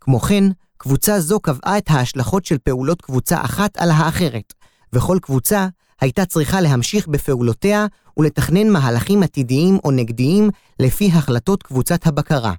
כמו 0.00 0.20
כן, 0.20 0.44
קבוצה 0.76 1.20
זו 1.20 1.40
קבעה 1.40 1.78
את 1.78 1.90
ההשלכות 1.90 2.44
של 2.44 2.58
פעולות 2.58 3.02
קבוצה 3.02 3.44
אחת 3.44 3.76
על 3.76 3.90
האחרת, 3.90 4.52
וכל 4.92 5.18
קבוצה 5.22 5.68
הייתה 6.00 6.24
צריכה 6.24 6.60
להמשיך 6.60 7.08
בפעולותיה 7.08 7.86
ולתכנן 8.16 8.68
מהלכים 8.68 9.22
עתידיים 9.22 9.78
או 9.84 9.90
נגדיים 9.90 10.50
לפי 10.80 11.10
החלטות 11.12 11.62
קבוצת 11.62 12.06
הבקרה. 12.06 12.52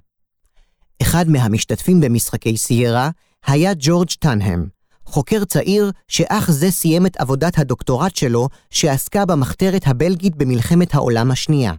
אחד 1.02 1.28
מהמשתתפים 1.28 2.00
במשחקי 2.00 2.56
סיירה 2.56 3.10
היה 3.46 3.72
ג'ורג' 3.78 4.10
טנהם, 4.18 4.68
חוקר 5.06 5.44
צעיר 5.44 5.90
שאך 6.08 6.50
זה 6.50 6.70
סיים 6.70 7.06
את 7.06 7.16
עבודת 7.16 7.58
הדוקטורט 7.58 8.16
שלו 8.16 8.48
שעסקה 8.70 9.26
במחתרת 9.26 9.82
הבלגית 9.86 10.36
במלחמת 10.36 10.94
העולם 10.94 11.30
השנייה. 11.30 11.72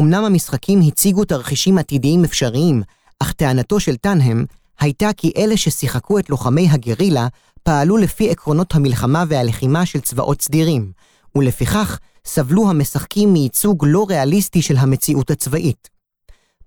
אמנם 0.00 0.24
המשחקים 0.24 0.80
הציגו 0.86 1.24
תרחישים 1.24 1.78
עתידיים 1.78 2.24
אפשריים, 2.24 2.82
אך 3.20 3.32
טענתו 3.32 3.80
של 3.80 3.96
טנהם 3.96 4.44
הייתה 4.80 5.12
כי 5.16 5.32
אלה 5.36 5.56
ששיחקו 5.56 6.18
את 6.18 6.30
לוחמי 6.30 6.68
הגרילה 6.70 7.28
פעלו 7.62 7.96
לפי 7.96 8.30
עקרונות 8.30 8.74
המלחמה 8.74 9.24
והלחימה 9.28 9.86
של 9.86 10.00
צבאות 10.00 10.42
סדירים, 10.42 10.92
ולפיכך 11.34 11.98
סבלו 12.24 12.70
המשחקים 12.70 13.32
מייצוג 13.32 13.84
לא 13.88 14.06
ריאליסטי 14.08 14.62
של 14.62 14.76
המציאות 14.76 15.30
הצבאית. 15.30 15.88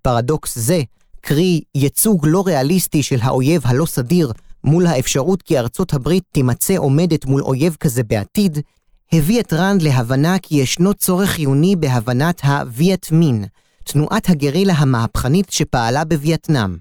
פרדוקס 0.02 0.58
זה, 0.58 0.82
קרי 1.22 1.62
ייצוג 1.76 2.28
לא 2.28 2.44
ריאליסטי 2.46 3.04
של 3.04 3.18
האויב 3.22 3.62
הלא 3.66 3.86
סדיר 3.86 4.32
מול 4.64 4.88
האפשרות 4.88 5.42
כי 5.42 5.60
ארצות 5.60 5.94
הברית 5.94 6.24
תימצא 6.32 6.78
עומדת 6.78 7.26
מול 7.26 7.42
אויב 7.42 7.78
כזה 7.80 8.04
בעתיד, 8.04 8.58
הביא 9.14 9.40
את 9.40 9.54
רנד 9.54 9.82
להבנה 9.82 10.40
כי 10.40 10.56
ישנו 10.56 10.94
צורך 10.94 11.30
חיוני 11.30 11.76
בהבנת 11.76 12.42
הווייט 12.44 13.12
מין, 13.12 13.46
תנועת 13.84 14.30
הגרילה 14.30 14.74
המהפכנית 14.74 15.52
שפעלה 15.52 16.06
בווייטנאם. 16.06 16.78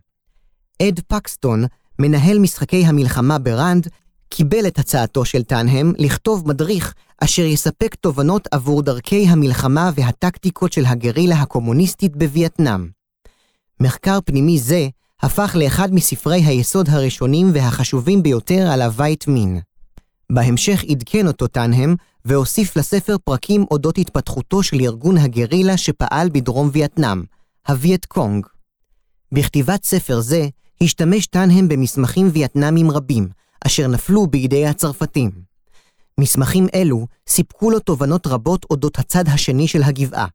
אד 0.82 1.00
פקסטון, 1.08 1.64
מנהל 1.98 2.38
משחקי 2.38 2.84
המלחמה 2.86 3.38
בראנד, 3.38 3.88
קיבל 4.28 4.66
את 4.66 4.78
הצעתו 4.78 5.24
של 5.24 5.42
טאנהם 5.42 5.92
לכתוב 5.98 6.48
מדריך 6.48 6.94
אשר 7.24 7.42
יספק 7.42 7.94
תובנות 7.94 8.48
עבור 8.50 8.82
דרכי 8.82 9.26
המלחמה 9.28 9.90
והטקטיקות 9.94 10.72
של 10.72 10.86
הגרילה 10.86 11.36
הקומוניסטית 11.36 12.16
בווייטנאם. 12.16 12.88
מחקר 13.80 14.18
פנימי 14.24 14.58
זה 14.58 14.88
הפך 15.22 15.56
לאחד 15.58 15.94
מספרי 15.94 16.44
היסוד 16.44 16.88
הראשונים 16.88 17.50
והחשובים 17.54 18.22
ביותר 18.22 18.70
על 18.72 18.82
הווייט 18.82 19.26
מין. 19.28 19.60
בהמשך 20.32 20.84
עדכן 20.88 21.26
אותו 21.26 21.46
טאנהם 21.46 21.96
והוסיף 22.24 22.76
לספר 22.76 23.16
פרקים 23.24 23.64
אודות 23.70 23.98
התפתחותו 23.98 24.62
של 24.62 24.76
ארגון 24.80 25.18
הגרילה 25.18 25.76
שפעל 25.76 26.28
בדרום 26.32 26.70
וייטנאם, 26.72 27.22
הווייט 27.68 28.04
קונג. 28.04 28.46
בכתיבת 29.32 29.84
ספר 29.84 30.20
זה 30.20 30.48
השתמש 30.82 31.26
טאנהם 31.26 31.68
במסמכים 31.68 32.30
וייטנאמים 32.32 32.90
רבים, 32.90 33.28
אשר 33.66 33.86
נפלו 33.88 34.26
בידי 34.26 34.66
הצרפתים. 34.66 35.30
מסמכים 36.20 36.66
אלו 36.74 37.06
סיפקו 37.28 37.70
לו 37.70 37.78
תובנות 37.78 38.26
רבות 38.26 38.66
אודות 38.70 38.98
הצד 38.98 39.28
השני 39.28 39.68
של 39.68 39.82
הגבעה, 39.82 40.26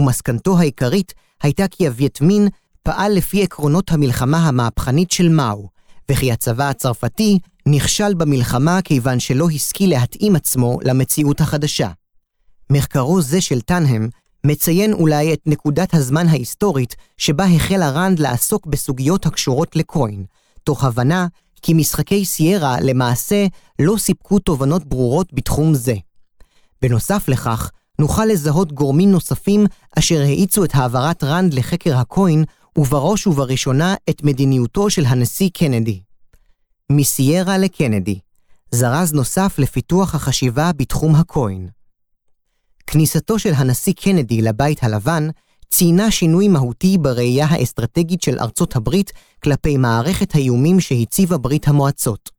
ומסקנתו 0.00 0.58
העיקרית 0.58 1.14
הייתה 1.42 1.68
כי 1.68 1.86
הווייטמין 1.86 2.48
פעל 2.82 3.12
לפי 3.12 3.42
עקרונות 3.42 3.92
המלחמה 3.92 4.48
המהפכנית 4.48 5.10
של 5.10 5.28
מאו, 5.28 5.68
וכי 6.10 6.32
הצבא 6.32 6.68
הצרפתי 6.68 7.38
נכשל 7.66 8.14
במלחמה 8.14 8.82
כיוון 8.82 9.20
שלא 9.20 9.48
השכיל 9.54 9.90
להתאים 9.90 10.36
עצמו 10.36 10.78
למציאות 10.82 11.40
החדשה. 11.40 11.90
מחקרו 12.70 13.22
זה 13.22 13.40
של 13.40 13.60
טנהם 13.60 14.08
מציין 14.46 14.92
אולי 14.92 15.32
את 15.32 15.40
נקודת 15.46 15.94
הזמן 15.94 16.28
ההיסטורית 16.28 16.96
שבה 17.16 17.44
החל 17.44 17.82
הרנד 17.82 18.18
לעסוק 18.18 18.66
בסוגיות 18.66 19.26
הקשורות 19.26 19.76
לקוין, 19.76 20.24
תוך 20.64 20.84
הבנה 20.84 21.26
כי 21.62 21.74
משחקי 21.74 22.24
סיירה 22.24 22.80
למעשה 22.80 23.46
לא 23.78 23.94
סיפקו 23.98 24.38
תובנות 24.38 24.84
ברורות 24.84 25.32
בתחום 25.32 25.74
זה. 25.74 25.94
בנוסף 26.82 27.28
לכך, 27.28 27.70
נוכל 27.98 28.24
לזהות 28.24 28.72
גורמים 28.72 29.10
נוספים 29.10 29.66
אשר 29.98 30.20
האיצו 30.20 30.64
את 30.64 30.74
העברת 30.74 31.24
רנד 31.24 31.54
לחקר 31.54 31.96
הקוין 31.96 32.44
ובראש 32.80 33.26
ובראשונה 33.26 33.94
את 34.10 34.24
מדיניותו 34.24 34.90
של 34.90 35.04
הנשיא 35.06 35.48
קנדי. 35.54 36.00
מסיירה 36.92 37.58
לקנדי, 37.58 38.18
זרז 38.70 39.12
נוסף 39.12 39.58
לפיתוח 39.58 40.14
החשיבה 40.14 40.70
בתחום 40.76 41.14
הקוין. 41.14 41.68
כניסתו 42.86 43.38
של 43.38 43.52
הנשיא 43.54 43.92
קנדי 43.92 44.42
לבית 44.42 44.84
הלבן 44.84 45.28
ציינה 45.68 46.10
שינוי 46.10 46.48
מהותי 46.48 46.98
בראייה 46.98 47.46
האסטרטגית 47.46 48.22
של 48.22 48.38
ארצות 48.38 48.76
הברית 48.76 49.12
כלפי 49.42 49.76
מערכת 49.76 50.34
האיומים 50.34 50.80
שהציבה 50.80 51.38
ברית 51.38 51.68
המועצות. 51.68 52.30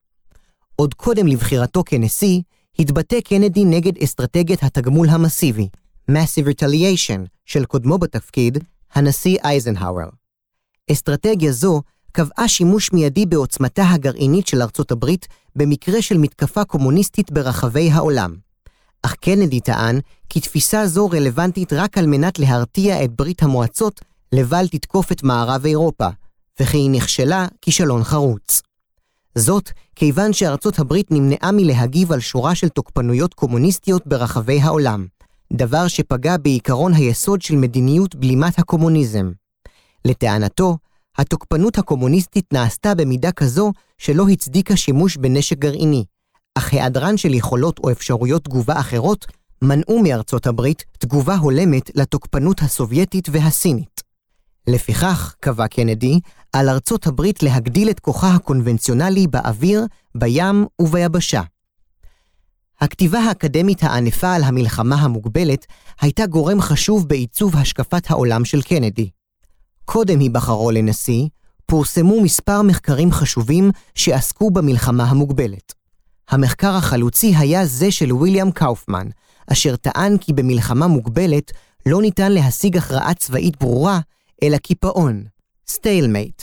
עוד 0.75 0.93
קודם 0.93 1.27
לבחירתו 1.27 1.83
כנשיא, 1.86 2.41
התבטא 2.79 3.21
קנדי 3.21 3.65
נגד 3.65 3.98
אסטרטגיית 4.03 4.63
התגמול 4.63 5.10
המסיבי, 5.10 5.67
Massive 6.12 6.45
Retaliation, 6.45 7.27
של 7.45 7.65
קודמו 7.65 7.98
בתפקיד, 7.98 8.57
הנשיא 8.93 9.38
אייזנהאואר. 9.43 10.21
אסטרטגיה 10.91 11.51
זו 11.51 11.81
קבעה 12.11 12.47
שימוש 12.47 12.93
מיידי 12.93 13.25
בעוצמתה 13.25 13.89
הגרעינית 13.89 14.47
של 14.47 14.61
ארצות 14.61 14.91
הברית 14.91 15.27
במקרה 15.55 16.01
של 16.01 16.17
מתקפה 16.17 16.65
קומוניסטית 16.65 17.31
ברחבי 17.31 17.91
העולם. 17.91 18.35
אך 19.03 19.15
קנדי 19.15 19.59
טען 19.59 20.00
כי 20.29 20.39
תפיסה 20.39 20.88
זו 20.88 21.09
רלוונטית 21.09 21.73
רק 21.73 21.97
על 21.97 22.05
מנת 22.05 22.39
להרתיע 22.39 23.03
את 23.03 23.11
ברית 23.15 23.43
המועצות 23.43 24.01
לבל 24.33 24.67
תתקוף 24.67 25.11
את 25.11 25.23
מערב 25.23 25.65
אירופה, 25.65 26.07
וכי 26.59 26.77
היא 26.77 26.89
נכשלה 26.89 27.47
כישלון 27.61 28.03
חרוץ. 28.03 28.61
זאת 29.35 29.71
כיוון 29.95 30.33
שארצות 30.33 30.79
הברית 30.79 31.11
נמנעה 31.11 31.51
מלהגיב 31.51 32.11
על 32.11 32.19
שורה 32.19 32.55
של 32.55 32.69
תוקפנויות 32.69 33.33
קומוניסטיות 33.33 34.07
ברחבי 34.07 34.61
העולם, 34.61 35.07
דבר 35.53 35.88
שפגע 35.88 36.38
בעיקרון 36.38 36.93
היסוד 36.93 37.41
של 37.41 37.55
מדיניות 37.55 38.15
בלימת 38.15 38.59
הקומוניזם. 38.59 39.31
לטענתו, 40.05 40.77
התוקפנות 41.17 41.77
הקומוניסטית 41.77 42.53
נעשתה 42.53 42.96
במידה 42.96 43.31
כזו 43.31 43.72
שלא 43.98 44.27
הצדיקה 44.29 44.75
שימוש 44.75 45.17
בנשק 45.17 45.58
גרעיני, 45.58 46.03
אך 46.58 46.74
היעדרן 46.74 47.17
של 47.17 47.34
יכולות 47.34 47.79
או 47.79 47.91
אפשרויות 47.91 48.43
תגובה 48.43 48.79
אחרות 48.79 49.25
מנעו 49.62 50.03
מארצות 50.03 50.48
הברית 50.48 50.86
תגובה 50.98 51.36
הולמת 51.36 51.91
לתוקפנות 51.96 52.62
הסובייטית 52.62 53.29
והסינית. 53.31 54.01
לפיכך, 54.67 55.36
קבע 55.39 55.67
קנדי, 55.67 56.20
על 56.53 56.70
ארצות 56.70 57.08
הברית 57.08 57.43
להגדיל 57.43 57.89
את 57.89 58.00
כוחה 58.00 58.36
הקונבנציונלי 58.36 59.27
באוויר, 59.27 59.86
בים 60.15 60.65
וביבשה. 60.81 61.41
הכתיבה 62.81 63.20
האקדמית 63.20 63.84
הענפה 63.84 64.34
על 64.34 64.43
המלחמה 64.43 64.96
המוגבלת 64.96 65.65
הייתה 66.01 66.25
גורם 66.25 66.62
חשוב 66.62 67.08
בעיצוב 67.08 67.55
השקפת 67.55 68.12
העולם 68.12 68.46
של 68.46 68.62
קנדי. 68.62 69.10
קודם 69.91 70.19
היבחרו 70.19 70.71
לנשיא, 70.71 71.27
פורסמו 71.65 72.21
מספר 72.21 72.62
מחקרים 72.62 73.12
חשובים 73.12 73.71
שעסקו 73.95 74.51
במלחמה 74.51 75.03
המוגבלת. 75.03 75.74
המחקר 76.29 76.75
החלוצי 76.75 77.33
היה 77.38 77.65
זה 77.65 77.91
של 77.91 78.13
ויליאם 78.13 78.51
קאופמן, 78.51 79.07
אשר 79.48 79.75
טען 79.75 80.17
כי 80.17 80.33
במלחמה 80.33 80.88
מוגבלת 80.88 81.51
לא 81.86 82.01
ניתן 82.01 82.31
להשיג 82.31 82.77
הכרעה 82.77 83.13
צבאית 83.13 83.60
ברורה, 83.60 84.00
אלא 84.43 84.57
קיפאון, 84.57 85.24
stalemate. 85.67 86.41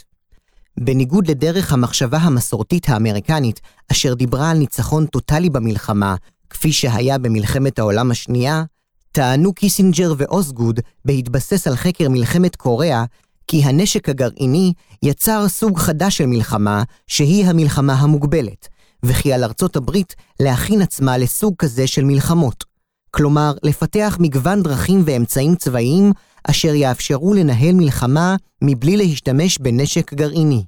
בניגוד 0.81 1.31
לדרך 1.31 1.73
המחשבה 1.73 2.19
המסורתית 2.19 2.89
האמריקנית, 2.89 3.61
אשר 3.93 4.15
דיברה 4.15 4.51
על 4.51 4.59
ניצחון 4.59 5.07
טוטאלי 5.07 5.51
במלחמה, 5.51 6.17
כפי 6.51 6.73
שהיה 6.73 7.19
במלחמת 7.19 7.79
העולם 7.79 8.11
השנייה, 8.11 8.65
טענו 9.13 9.53
קיסינג'ר 9.53 10.15
ואוסגוד, 10.19 10.81
בהתבסס 11.05 11.67
על 11.67 11.77
חקר 11.77 12.09
מלחמת 12.09 12.57
קוריאה, 12.57 13.05
כי 13.49 13.65
הנשק 13.65 14.09
הגרעיני 14.09 14.73
יצר 15.03 15.49
סוג 15.49 15.79
חדש 15.79 16.19
של 16.19 16.27
מלחמה, 16.27 16.83
שהיא 17.07 17.47
המלחמה 17.47 17.93
המוגבלת, 17.93 18.69
וכי 19.03 19.33
על 19.33 19.45
ארצות 19.45 19.77
הברית 19.77 20.15
להכין 20.41 20.83
עצמה 20.83 21.19
לסוג 21.19 21.55
כזה 21.59 21.87
של 21.87 22.05
מלחמות. 22.05 22.65
כלומר, 23.11 23.53
לפתח 23.63 24.17
מגוון 24.21 24.63
דרכים 24.63 25.03
ואמצעים 25.05 25.55
צבאיים 25.55 26.13
אשר 26.45 26.75
יאפשרו 26.75 27.35
לנהל 27.35 27.75
מלחמה 27.75 28.37
מבלי 28.65 28.97
להשתמש 28.97 29.59
בנשק 29.59 30.15
גרעיני. 30.15 30.65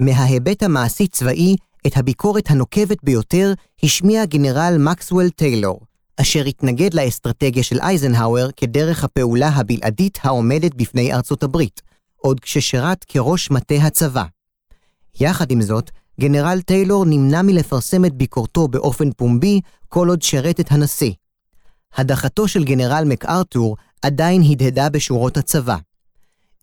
מההיבט 0.00 0.62
המעשי-צבאי, 0.62 1.56
את 1.86 1.96
הביקורת 1.96 2.50
הנוקבת 2.50 2.98
ביותר 3.02 3.52
השמיע 3.82 4.24
גנרל 4.24 4.76
מקסוול 4.78 5.30
טיילור, 5.30 5.80
אשר 6.16 6.44
התנגד 6.44 6.94
לאסטרטגיה 6.94 7.62
של 7.62 7.80
אייזנהאואר 7.80 8.50
כדרך 8.56 9.04
הפעולה 9.04 9.48
הבלעדית 9.48 10.18
העומדת 10.22 10.74
בפני 10.74 11.14
ארצות 11.14 11.42
הברית, 11.42 11.91
עוד 12.22 12.40
כששירת 12.40 13.04
כראש 13.04 13.50
מטה 13.50 13.74
הצבא. 13.74 14.24
יחד 15.20 15.50
עם 15.50 15.62
זאת, 15.62 15.90
גנרל 16.20 16.60
טיילור 16.60 17.04
נמנע 17.04 17.42
מלפרסם 17.42 18.04
את 18.04 18.14
ביקורתו 18.14 18.68
באופן 18.68 19.12
פומבי 19.12 19.60
כל 19.88 20.08
עוד 20.08 20.22
שירת 20.22 20.60
את 20.60 20.72
הנשיא. 20.72 21.12
הדחתו 21.94 22.48
של 22.48 22.64
גנרל 22.64 23.04
מקארתור 23.06 23.76
עדיין 24.02 24.42
הדהדה 24.42 24.88
בשורות 24.88 25.36
הצבא. 25.36 25.76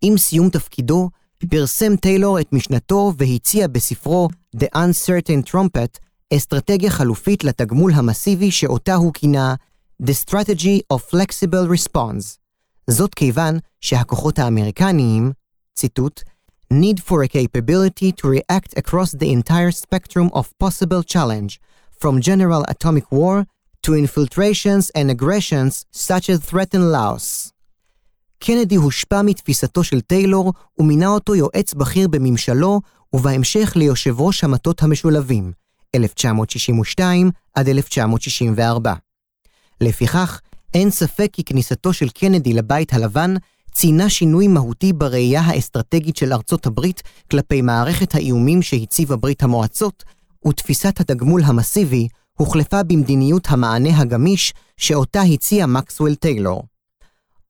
עם 0.01 0.17
סיום 0.17 0.49
תפקידו, 0.49 1.09
פרסם 1.49 1.95
טיילור 1.95 2.39
את 2.39 2.53
משנתו 2.53 3.13
והציע 3.17 3.67
בספרו 3.67 4.29
The 4.55 4.67
Uncertain 4.75 5.51
Trumpet 5.51 5.99
אסטרטגיה 6.33 6.89
חלופית 6.89 7.43
לתגמול 7.43 7.91
המסיבי 7.93 8.51
שאותה 8.51 8.95
הוא 8.95 9.13
כינה 9.13 9.55
The 10.03 10.13
Strategy 10.25 10.93
of 10.93 11.13
Flexible 11.13 11.73
Response. 11.73 12.37
זאת 12.89 13.15
כיוון 13.15 13.59
שהכוחות 13.81 14.39
האמריקניים, 14.39 15.31
ציטוט, 15.79 16.21
need 16.73 16.99
for 17.07 17.23
a 17.23 17.27
capability 17.27 18.11
to 18.19 18.27
react 18.35 18.71
across 18.81 19.09
the 19.21 19.29
entire 19.37 19.71
spectrum 19.71 20.27
of 20.39 20.45
possible 20.63 21.03
challenge, 21.13 21.51
from 22.01 22.13
general 22.29 22.63
atomic 22.73 23.07
war 23.11 23.35
to 23.83 23.91
infiltrations 24.03 24.85
and 24.97 25.07
aggressions 25.15 25.73
such 26.07 26.25
as 26.29 26.37
threaten 26.49 26.91
Laos. 26.91 27.51
קנדי 28.39 28.75
הושפע 28.75 29.21
מתפיסתו 29.21 29.83
של 29.83 30.01
טיילור 30.01 30.53
ומינה 30.77 31.07
אותו 31.07 31.35
יועץ 31.35 31.73
בכיר 31.73 32.07
בממשלו, 32.07 32.81
ובהמשך 33.13 33.73
ליושב 33.75 34.21
ראש 34.21 34.43
המטות 34.43 34.83
המשולבים, 34.83 35.51
1962 35.95 37.31
עד 37.53 37.67
1964. 37.69 38.93
לפיכך, 39.81 40.41
אין 40.73 40.89
ספק 40.89 41.29
כי 41.33 41.43
כניסתו 41.43 41.93
של 41.93 42.09
קנדי 42.09 42.53
לבית 42.53 42.93
הלבן 42.93 43.35
ציינה 43.79 44.09
שינוי 44.09 44.47
מהותי 44.47 44.93
בראייה 44.93 45.41
האסטרטגית 45.41 46.17
של 46.17 46.33
ארצות 46.33 46.65
הברית 46.65 47.03
כלפי 47.31 47.61
מערכת 47.61 48.15
האיומים 48.15 48.61
שהציבה 48.61 49.15
ברית 49.15 49.43
המועצות, 49.43 50.03
ותפיסת 50.47 50.99
התגמול 50.99 51.41
המסיבי 51.45 52.07
הוחלפה 52.37 52.83
במדיניות 52.83 53.47
המענה 53.47 53.99
הגמיש 53.99 54.53
שאותה 54.77 55.21
הציע 55.21 55.65
מקסוול 55.65 56.15
טיילור. 56.15 56.63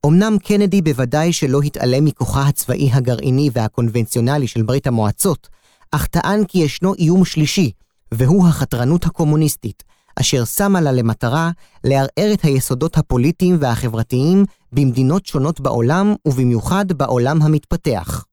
אמנם 0.06 0.38
קנדי 0.44 0.82
בוודאי 0.82 1.34
שלא 1.34 1.62
התעלם 1.62 2.06
מכוחה 2.06 2.48
הצבאי 2.48 2.92
הגרעיני 2.92 3.50
והקונבנציונלי 3.54 4.48
של 4.48 4.62
ברית 4.62 4.88
המועצות, 4.88 5.48
אך 5.92 6.06
טען 6.06 6.46
כי 6.46 6.60
ישנו 6.60 6.94
איום 6.94 7.26
שלישי, 7.26 7.72
והוא 8.14 8.48
החתרנות 8.48 9.06
הקומוניסטית, 9.06 9.84
אשר 10.22 10.46
שמה 10.46 10.82
לה 10.82 10.92
למטרה 10.92 11.52
לערער 11.84 12.34
את 12.34 12.42
היסודות 12.44 12.98
הפוליטיים 12.98 13.58
והחברתיים 13.60 14.46
במדינות 14.72 15.26
שונות 15.26 15.60
בעולם, 15.60 16.14
ובמיוחד 16.26 16.86
בעולם 16.92 17.42
המתפתח. 17.42 18.26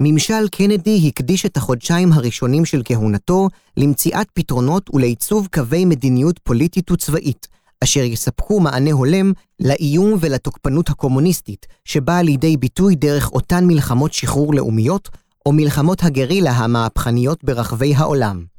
ממשל 0.00 0.48
קנדי 0.50 1.08
הקדיש 1.08 1.46
את 1.46 1.56
החודשיים 1.56 2.12
הראשונים 2.12 2.64
של 2.64 2.82
כהונתו 2.84 3.48
למציאת 3.76 4.26
פתרונות 4.32 4.90
ולעיצוב 4.94 5.48
קווי 5.52 5.84
מדיניות 5.84 6.38
פוליטית 6.38 6.90
וצבאית, 6.90 7.48
אשר 7.84 8.00
יספקו 8.00 8.60
מענה 8.60 8.92
הולם 8.92 9.32
לאיום 9.60 10.18
ולתוקפנות 10.20 10.88
הקומוניסטית, 10.88 11.66
שבאה 11.84 12.22
לידי 12.22 12.56
ביטוי 12.56 12.94
דרך 12.94 13.30
אותן 13.32 13.66
מלחמות 13.66 14.12
שחרור 14.12 14.54
לאומיות, 14.54 15.08
או 15.46 15.52
מלחמות 15.52 16.04
הגרילה 16.04 16.50
המהפכניות 16.50 17.44
ברחבי 17.44 17.94
העולם. 17.94 18.51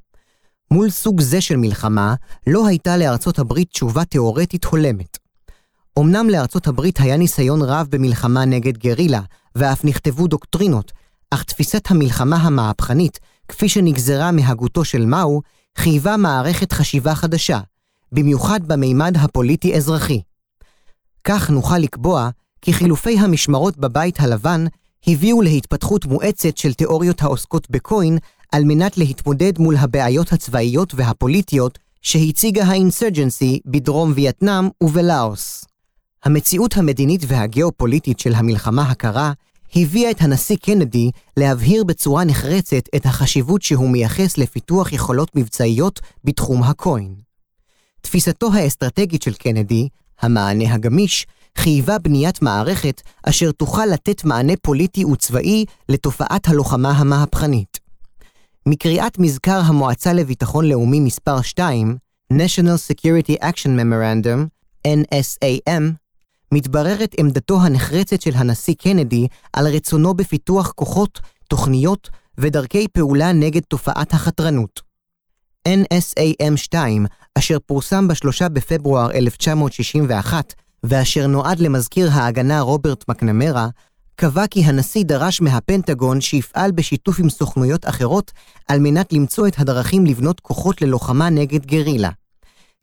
מול 0.73 0.89
סוג 0.89 1.21
זה 1.21 1.41
של 1.41 1.57
מלחמה, 1.57 2.15
לא 2.47 2.67
הייתה 2.67 2.97
לארצות 2.97 3.39
הברית 3.39 3.69
תשובה 3.69 4.05
תאורטית 4.05 4.65
הולמת. 4.65 5.17
אמנם 5.99 6.29
לארצות 6.29 6.67
הברית 6.67 6.99
היה 6.99 7.17
ניסיון 7.17 7.61
רב 7.61 7.87
במלחמה 7.89 8.45
נגד 8.45 8.77
גרילה, 8.77 9.21
ואף 9.55 9.85
נכתבו 9.85 10.27
דוקטרינות, 10.27 10.91
אך 11.31 11.43
תפיסת 11.43 11.91
המלחמה 11.91 12.35
המהפכנית, 12.35 13.19
כפי 13.47 13.69
שנגזרה 13.69 14.31
מהגותו 14.31 14.85
של 14.85 15.05
מאו, 15.05 15.41
חייבה 15.77 16.17
מערכת 16.17 16.71
חשיבה 16.71 17.15
חדשה, 17.15 17.59
במיוחד 18.11 18.67
במימד 18.67 19.17
הפוליטי-אזרחי. 19.17 20.21
כך 21.23 21.49
נוכל 21.49 21.77
לקבוע 21.77 22.29
כי 22.61 22.73
חילופי 22.73 23.19
המשמרות 23.19 23.77
בבית 23.77 24.19
הלבן 24.19 24.65
הביאו 25.07 25.41
להתפתחות 25.41 26.05
מואצת 26.05 26.57
של 26.57 26.73
תיאוריות 26.73 27.21
העוסקות 27.21 27.69
בקוין 27.69 28.17
על 28.53 28.63
מנת 28.65 28.97
להתמודד 28.97 29.59
מול 29.59 29.75
הבעיות 29.77 30.33
הצבאיות 30.33 30.93
והפוליטיות 30.95 31.79
שהציגה 32.01 32.63
האינסרג'נסי 32.63 33.59
בדרום 33.65 34.11
וייטנאם 34.15 34.69
ובלאוס. 34.83 35.65
המציאות 36.23 36.77
המדינית 36.77 37.21
והגיאופוליטית 37.27 38.19
של 38.19 38.33
המלחמה 38.33 38.81
הקרה 38.81 39.31
הביאה 39.75 40.11
את 40.11 40.21
הנשיא 40.21 40.55
קנדי 40.55 41.11
להבהיר 41.37 41.83
בצורה 41.83 42.23
נחרצת 42.23 42.83
את 42.95 43.05
החשיבות 43.05 43.61
שהוא 43.61 43.89
מייחס 43.89 44.37
לפיתוח 44.37 44.93
יכולות 44.93 45.35
מבצעיות 45.35 45.99
בתחום 46.23 46.63
הקוין. 46.63 47.15
תפיסתו 48.01 48.53
האסטרטגית 48.53 49.21
של 49.21 49.33
קנדי, 49.33 49.87
המענה 50.21 50.73
הגמיש, 50.73 51.25
חייבה 51.57 51.99
בניית 51.99 52.41
מערכת 52.41 53.01
אשר 53.23 53.51
תוכל 53.51 53.85
לתת 53.85 54.23
מענה 54.23 54.53
פוליטי 54.61 55.05
וצבאי 55.05 55.65
לתופעת 55.89 56.47
הלוחמה 56.47 56.91
המהפכנית. 56.91 57.72
מקריאת 58.65 59.19
מזכר 59.19 59.61
המועצה 59.65 60.13
לביטחון 60.13 60.65
לאומי 60.69 60.99
מספר 60.99 61.41
2, 61.41 61.97
National 62.33 62.77
Security 62.91 63.43
Action 63.43 63.69
Memorandum, 63.79 64.47
NSAM, 64.87 65.83
מתבררת 66.51 67.15
עמדתו 67.19 67.61
הנחרצת 67.61 68.21
של 68.21 68.31
הנשיא 68.35 68.73
קנדי 68.73 69.27
על 69.53 69.67
רצונו 69.67 70.13
בפיתוח 70.13 70.71
כוחות, 70.71 71.19
תוכניות 71.47 72.09
ודרכי 72.37 72.87
פעולה 72.87 73.31
נגד 73.31 73.61
תופעת 73.61 74.13
החתרנות. 74.13 74.81
NSAM-2, 75.67 76.75
אשר 77.37 77.57
פורסם 77.65 78.07
ב-3 78.07 78.49
בפברואר 78.49 79.11
1961, 79.11 80.53
ואשר 80.83 81.27
נועד 81.27 81.59
למזכיר 81.59 82.09
ההגנה 82.11 82.61
רוברט 82.61 83.09
מקנמרה, 83.09 83.67
קבע 84.15 84.47
כי 84.47 84.63
הנשיא 84.63 85.03
דרש 85.03 85.41
מהפנטגון 85.41 86.21
שיפעל 86.21 86.71
בשיתוף 86.71 87.19
עם 87.19 87.29
סוכנויות 87.29 87.89
אחרות 87.89 88.31
על 88.67 88.79
מנת 88.79 89.13
למצוא 89.13 89.47
את 89.47 89.59
הדרכים 89.59 90.05
לבנות 90.05 90.39
כוחות 90.39 90.81
ללוחמה 90.81 91.29
נגד 91.29 91.65
גרילה. 91.65 92.09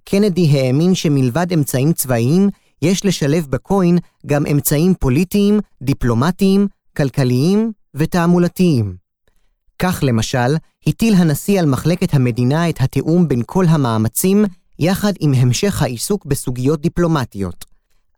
קנדי 0.05 0.49
האמין 0.51 0.95
שמלבד 0.95 1.53
אמצעים 1.53 1.93
צבאיים, 1.93 2.49
יש 2.83 3.05
לשלב 3.05 3.47
בקוין 3.51 3.99
גם 4.27 4.47
אמצעים 4.47 4.95
פוליטיים, 4.95 5.61
דיפלומטיים, 5.83 6.69
כלכליים 6.97 7.73
ותעמולתיים. 7.95 8.97
כך 9.79 10.01
למשל, 10.03 10.57
הטיל 10.87 11.15
הנשיא 11.15 11.61
על 11.61 11.67
מחלקת 11.67 12.15
המדינה 12.15 12.69
את 12.69 12.81
התיאום 12.81 13.29
בין 13.29 13.43
כל 13.47 13.65
המאמצים, 13.69 14.45
יחד 14.79 15.13
עם 15.21 15.35
המשך 15.35 15.83
העיסוק 15.83 16.27
בסוגיות 16.27 16.81
דיפלומטיות. 16.81 17.65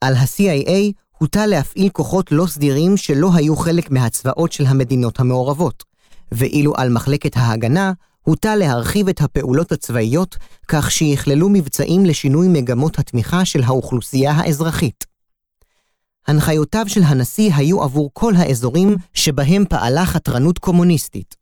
על 0.00 0.14
ה-CIA 0.14 0.92
הוטל 1.22 1.46
להפעיל 1.46 1.88
כוחות 1.88 2.32
לא 2.32 2.46
סדירים 2.46 2.96
שלא 2.96 3.30
היו 3.34 3.56
חלק 3.56 3.90
מהצבאות 3.90 4.52
של 4.52 4.66
המדינות 4.66 5.20
המעורבות, 5.20 5.84
ואילו 6.32 6.72
על 6.76 6.88
מחלקת 6.88 7.36
ההגנה 7.36 7.92
הוטל 8.22 8.54
להרחיב 8.54 9.08
את 9.08 9.20
הפעולות 9.20 9.72
הצבאיות 9.72 10.36
כך 10.68 10.90
שיכללו 10.90 11.48
מבצעים 11.48 12.06
לשינוי 12.06 12.48
מגמות 12.48 12.98
התמיכה 12.98 13.44
של 13.44 13.62
האוכלוסייה 13.62 14.32
האזרחית. 14.32 15.06
הנחיותיו 16.26 16.84
של 16.88 17.02
הנשיא 17.02 17.54
היו 17.54 17.82
עבור 17.82 18.10
כל 18.12 18.32
האזורים 18.36 18.96
שבהם 19.14 19.64
פעלה 19.68 20.06
חתרנות 20.06 20.58
קומוניסטית, 20.58 21.36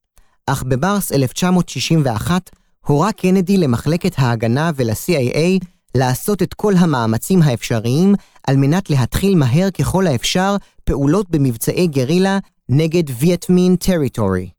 אך 0.47 0.63
במרס 0.63 1.13
1961 1.13 2.51
הורה 2.87 3.13
קנדי 3.13 3.57
למחלקת 3.57 4.13
ההגנה 4.19 4.71
ול-CIA 4.77 5.65
לעשות 5.95 6.43
את 6.43 6.55
כל 6.55 6.75
המאמצים 6.77 7.43
האפשריים 7.43 8.15
על 8.47 8.57
מנת 8.57 8.91
להתחיל 8.91 9.35
מהר 9.35 9.71
ככל 9.71 10.07
האפשר 10.07 10.57
פעולות 10.85 11.31
במבצעי 11.31 11.87
גרילה 11.87 12.39
נגד 12.69 13.03
וייטמין 13.19 13.77
טריטורי. 13.77 14.51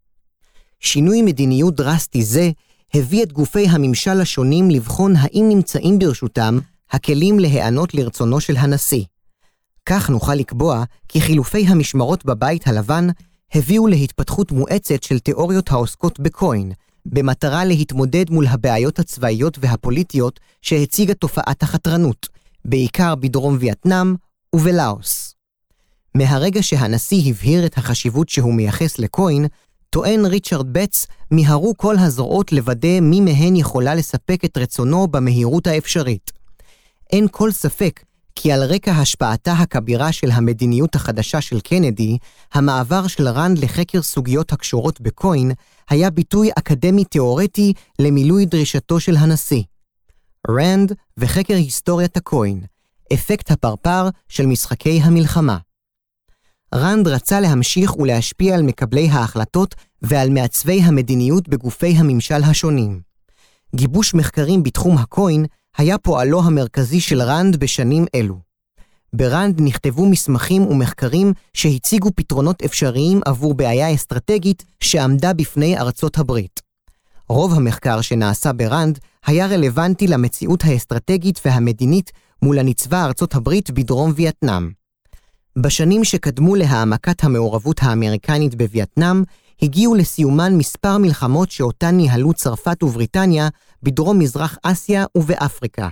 שינוי 0.79 1.21
מדיניות 1.21 1.75
דרסטי 1.75 2.23
זה 2.23 2.51
הביא 2.93 3.23
את 3.23 3.33
גופי 3.33 3.67
הממשל 3.67 4.21
השונים 4.21 4.69
לבחון 4.69 5.13
האם 5.15 5.45
נמצאים 5.49 5.99
ברשותם 5.99 6.59
הכלים 6.91 7.39
להיענות 7.39 7.93
לרצונו 7.93 8.39
של 8.39 8.57
הנשיא. 8.57 9.03
כך 9.85 10.09
נוכל 10.09 10.35
לקבוע 10.35 10.83
כי 11.07 11.21
חילופי 11.21 11.67
המשמרות 11.67 12.25
בבית 12.25 12.67
הלבן 12.67 13.07
הביאו 13.53 13.87
להתפתחות 13.87 14.51
מואצת 14.51 15.03
של 15.03 15.19
תיאוריות 15.19 15.71
העוסקות 15.71 16.19
בקוין, 16.19 16.71
במטרה 17.05 17.65
להתמודד 17.65 18.29
מול 18.29 18.47
הבעיות 18.47 18.99
הצבאיות 18.99 19.57
והפוליטיות 19.61 20.39
שהציגה 20.61 21.13
תופעת 21.13 21.63
החתרנות, 21.63 22.27
בעיקר 22.65 23.15
בדרום 23.15 23.57
וייטנאם 23.59 24.15
ובלאוס. 24.55 25.35
מהרגע 26.15 26.63
שהנשיא 26.63 27.29
הבהיר 27.29 27.65
את 27.65 27.77
החשיבות 27.77 28.29
שהוא 28.29 28.53
מייחס 28.53 28.99
לקוין, 28.99 29.45
טוען 29.89 30.25
ריצ'רד 30.25 30.73
בטס, 30.73 31.07
מיהרו 31.31 31.73
כל 31.77 31.95
הזרועות 31.97 32.51
לוודא 32.51 32.99
מי 32.99 33.21
מהן 33.21 33.55
יכולה 33.55 33.95
לספק 33.95 34.45
את 34.45 34.57
רצונו 34.57 35.07
במהירות 35.07 35.67
האפשרית. 35.67 36.31
אין 37.13 37.27
כל 37.31 37.51
ספק 37.51 38.03
כי 38.35 38.51
על 38.51 38.63
רקע 38.63 38.91
השפעתה 38.91 39.53
הכבירה 39.53 40.11
של 40.11 40.31
המדיניות 40.31 40.95
החדשה 40.95 41.41
של 41.41 41.59
קנדי, 41.59 42.17
המעבר 42.53 43.07
של 43.07 43.27
רנד 43.27 43.57
לחקר 43.57 44.01
סוגיות 44.01 44.53
הקשורות 44.53 45.01
בקוין 45.01 45.51
היה 45.89 46.09
ביטוי 46.09 46.49
אקדמי-תאורטי 46.57 47.73
למילוי 47.99 48.45
דרישתו 48.45 48.99
של 48.99 49.15
הנשיא. 49.15 49.63
רנד 50.49 50.93
וחקר 51.17 51.53
היסטוריית 51.53 52.17
ה 52.17 52.24
COIN, 52.24 52.61
אפקט 53.13 53.51
הפרפר 53.51 54.09
של 54.29 54.45
משחקי 54.45 54.99
המלחמה. 55.03 55.57
רנד 56.75 57.07
רצה 57.07 57.39
להמשיך 57.39 57.99
ולהשפיע 57.99 58.55
על 58.55 58.61
מקבלי 58.61 59.09
ההחלטות 59.09 59.75
ועל 60.01 60.29
מעצבי 60.29 60.81
המדיניות 60.81 61.49
בגופי 61.49 61.93
הממשל 61.97 62.43
השונים. 62.43 63.01
גיבוש 63.75 64.13
מחקרים 64.13 64.63
בתחום 64.63 64.97
ה 64.97 65.07
COIN 65.07 65.45
היה 65.77 65.97
פועלו 65.97 66.43
המרכזי 66.43 67.01
של 67.01 67.21
רנד 67.21 67.57
בשנים 67.57 68.05
אלו. 68.15 68.39
ברנד 69.13 69.61
נכתבו 69.61 70.05
מסמכים 70.05 70.67
ומחקרים 70.67 71.33
שהציגו 71.53 72.09
פתרונות 72.15 72.61
אפשריים 72.61 73.21
עבור 73.25 73.53
בעיה 73.53 73.93
אסטרטגית 73.93 74.63
שעמדה 74.79 75.33
בפני 75.33 75.77
ארצות 75.77 76.17
הברית. 76.17 76.59
רוב 77.29 77.53
המחקר 77.53 78.01
שנעשה 78.01 78.53
ברנד 78.53 78.99
היה 79.25 79.47
רלוונטי 79.47 80.07
למציאות 80.07 80.63
האסטרטגית 80.65 81.39
והמדינית 81.45 82.11
מול 82.41 82.59
הנצבע 82.59 83.05
ארצות 83.05 83.35
הברית 83.35 83.71
בדרום 83.71 84.11
וייטנאם. 84.15 84.71
בשנים 85.57 86.03
שקדמו 86.03 86.55
להעמקת 86.55 87.23
המעורבות 87.23 87.77
האמריקנית 87.81 88.55
בווייטנאם, 88.55 89.23
הגיעו 89.61 89.95
לסיומן 89.95 90.57
מספר 90.57 90.97
מלחמות 90.97 91.51
שאותן 91.51 91.95
ניהלו 91.95 92.33
צרפת 92.33 92.83
ובריטניה 92.83 93.49
בדרום 93.83 94.19
מזרח 94.19 94.57
אסיה 94.63 95.05
ובאפריקה. 95.17 95.89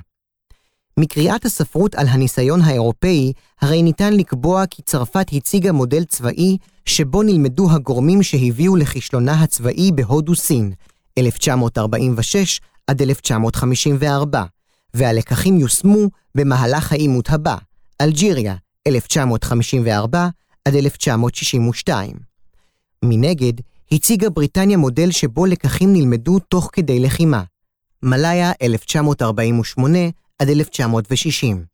מקריאת 1.00 1.46
הספרות 1.46 1.96
על 1.96 2.08
הניסיון 2.08 2.62
האירופאי, 2.62 3.34
הרי 3.62 3.84
ניתן 3.84 4.14
לקבוע 4.14 4.66
כי 4.66 4.82
צרפת 4.82 5.28
הציגה 5.34 5.72
מודל 5.72 6.04
צבאי 6.04 6.58
שבו 6.86 7.24
נלמדו 7.24 7.72
הגורמים 7.72 8.24
שהביאו 8.24 8.76
לכישלונה 8.76 9.44
הצבאי 9.44 9.92
בהודו-סין, 9.92 10.72
1946 11.18 12.62
עד 12.90 13.02
1954, 13.02 14.44
והלקחים 14.94 15.58
יושמו 15.58 16.10
במהלך 16.36 16.92
העימות 16.92 17.30
הבא, 17.30 17.56
אלג'יריה, 18.02 18.56
1954 18.88 20.28
עד 20.66 20.76
1962. 20.76 22.16
מנגד, 23.06 23.54
הציגה 23.92 24.30
בריטניה 24.30 24.78
מודל 24.78 25.12
שבו 25.12 25.46
לקחים 25.46 25.94
נלמדו 25.94 26.40
תוך 26.40 26.70
כדי 26.74 27.00
לחימה, 27.00 27.44
מלאיה 28.04 28.52
1948 28.62 30.00
עד 30.40 30.50
1960, 30.50 31.66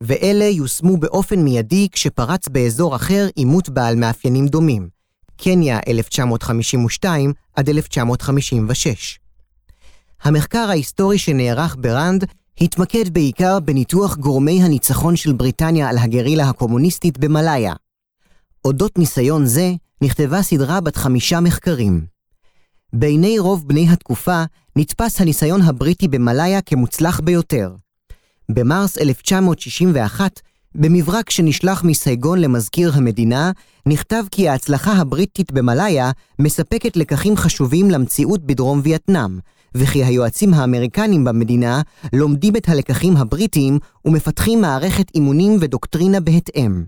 ואלה 0.00 0.44
יושמו 0.44 0.96
באופן 0.96 1.38
מיידי 1.38 1.88
כשפרץ 1.92 2.48
באזור 2.48 2.96
אחר 2.96 3.26
עימות 3.36 3.68
בעל 3.68 3.96
מאפיינים 3.96 4.46
דומים, 4.46 4.88
קניה 5.36 5.80
1952 5.88 7.32
עד 7.56 7.68
1956. 7.68 9.18
המחקר 10.22 10.66
ההיסטורי 10.68 11.18
שנערך 11.18 11.76
ברנד 11.78 12.24
התמקד 12.60 13.08
בעיקר 13.08 13.60
בניתוח 13.60 14.16
גורמי 14.16 14.62
הניצחון 14.62 15.16
של 15.16 15.32
בריטניה 15.32 15.88
על 15.88 15.98
הגרילה 15.98 16.48
הקומוניסטית 16.48 17.18
במלאיה. 17.18 17.74
אודות 18.64 18.98
ניסיון 18.98 19.46
זה 19.46 19.72
נכתבה 20.02 20.42
סדרה 20.42 20.80
בת 20.80 20.96
חמישה 20.96 21.40
מחקרים. 21.40 22.06
בעיני 22.92 23.38
רוב 23.38 23.68
בני 23.68 23.88
התקופה 23.90 24.44
נתפס 24.76 25.20
הניסיון 25.20 25.62
הבריטי 25.62 26.08
במלאיה 26.08 26.60
כמוצלח 26.60 27.20
ביותר. 27.20 27.74
במרס 28.48 28.98
1961, 28.98 30.40
במברק 30.74 31.30
שנשלח 31.30 31.84
מסייגון 31.84 32.38
למזכיר 32.38 32.92
המדינה, 32.94 33.50
נכתב 33.86 34.24
כי 34.30 34.48
ההצלחה 34.48 34.92
הבריטית 34.92 35.52
במלאיה 35.52 36.10
מספקת 36.38 36.96
לקחים 36.96 37.36
חשובים 37.36 37.90
למציאות 37.90 38.46
בדרום 38.46 38.80
וייטנאם, 38.84 39.38
וכי 39.74 40.04
היועצים 40.04 40.54
האמריקנים 40.54 41.24
במדינה 41.24 41.82
לומדים 42.12 42.56
את 42.56 42.68
הלקחים 42.68 43.16
הבריטיים 43.16 43.78
ומפתחים 44.04 44.60
מערכת 44.60 45.14
אימונים 45.14 45.56
ודוקטרינה 45.60 46.20
בהתאם. 46.20 46.84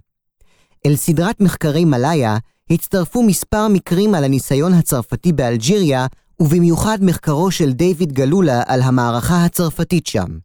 אל 0.87 0.97
סדרת 0.97 1.41
מחקרי 1.41 1.85
מלאיה 1.85 2.39
הצטרפו 2.71 3.23
מספר 3.23 3.69
מקרים 3.69 4.15
על 4.15 4.25
הניסיון 4.25 4.73
הצרפתי 4.73 5.33
באלג'יריה, 5.33 6.07
ובמיוחד 6.41 6.99
מחקרו 7.01 7.51
של 7.51 7.73
דיוויד 7.73 8.13
גלולה 8.13 8.63
על 8.67 8.83
המערכה 8.83 9.45
הצרפתית 9.45 10.07
שם. 10.07 10.39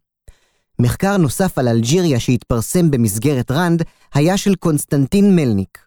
מחקר 0.79 1.17
נוסף 1.17 1.57
על 1.57 1.67
אלג'יריה 1.67 2.19
שהתפרסם 2.19 2.91
במסגרת 2.91 3.51
רנד 3.51 3.83
היה 4.13 4.37
של 4.37 4.55
קונסטנטין 4.55 5.35
מלניק. 5.35 5.77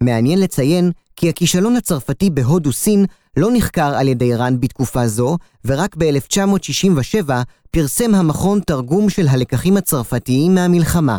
מעניין 0.00 0.40
לציין 0.40 0.90
כי 1.16 1.28
הכישלון 1.28 1.76
הצרפתי 1.76 2.30
בהודו-סין 2.30 3.06
לא 3.36 3.48
נחקר 3.52 3.94
על 3.96 4.08
ידי 4.08 4.34
רנד 4.34 4.60
בתקופה 4.60 5.08
זו, 5.08 5.38
ורק 5.64 5.96
ב-1967 5.96 7.30
פרסם 7.70 8.14
המכון 8.14 8.60
תרגום 8.60 9.10
של 9.10 9.28
הלקחים 9.28 9.76
הצרפתיים 9.76 10.54
מהמלחמה. 10.54 11.18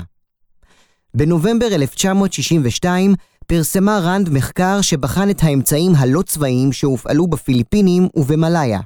בנובמבר 1.13 1.67
1962 1.75 3.13
פרסמה 3.47 3.99
רנד 3.99 4.29
מחקר 4.29 4.81
שבחן 4.81 5.29
את 5.29 5.43
האמצעים 5.43 5.91
הלא 5.95 6.21
צבאיים 6.21 6.71
שהופעלו 6.71 7.27
בפיליפינים 7.27 8.07
ובמלאיה. 8.15 8.79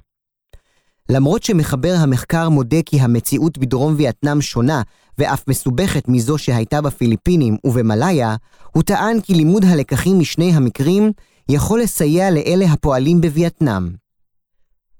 למרות 1.09 1.43
שמחבר 1.43 1.95
המחקר 1.97 2.49
מודה 2.49 2.81
כי 2.85 2.99
המציאות 2.99 3.57
בדרום 3.57 3.93
וייטנאם 3.97 4.41
שונה 4.41 4.81
ואף 5.17 5.43
מסובכת 5.47 6.07
מזו 6.07 6.37
שהייתה 6.37 6.81
בפיליפינים 6.81 7.57
ובמלאיה, 7.63 8.35
הוא 8.71 8.83
טען 8.83 9.21
כי 9.21 9.33
לימוד 9.33 9.65
הלקחים 9.65 10.19
משני 10.19 10.53
המקרים 10.53 11.11
יכול 11.49 11.81
לסייע 11.81 12.31
לאלה 12.31 12.65
הפועלים 12.65 13.21
בווייטנאם. 13.21 13.89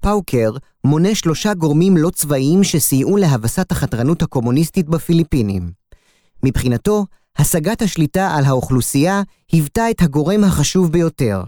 פאוקר 0.00 0.50
מונה 0.84 1.14
שלושה 1.14 1.54
גורמים 1.54 1.96
לא 1.96 2.10
צבאיים 2.10 2.64
שסייעו 2.64 3.16
להבסת 3.16 3.72
החתרנות 3.72 4.22
הקומוניסטית 4.22 4.88
בפיליפינים. 4.88 5.70
מבחינתו, 6.42 7.06
השגת 7.38 7.82
השליטה 7.82 8.34
על 8.34 8.44
האוכלוסייה 8.44 9.22
היוותה 9.52 9.90
את 9.90 10.02
הגורם 10.02 10.44
החשוב 10.44 10.92
ביותר. 10.92 11.42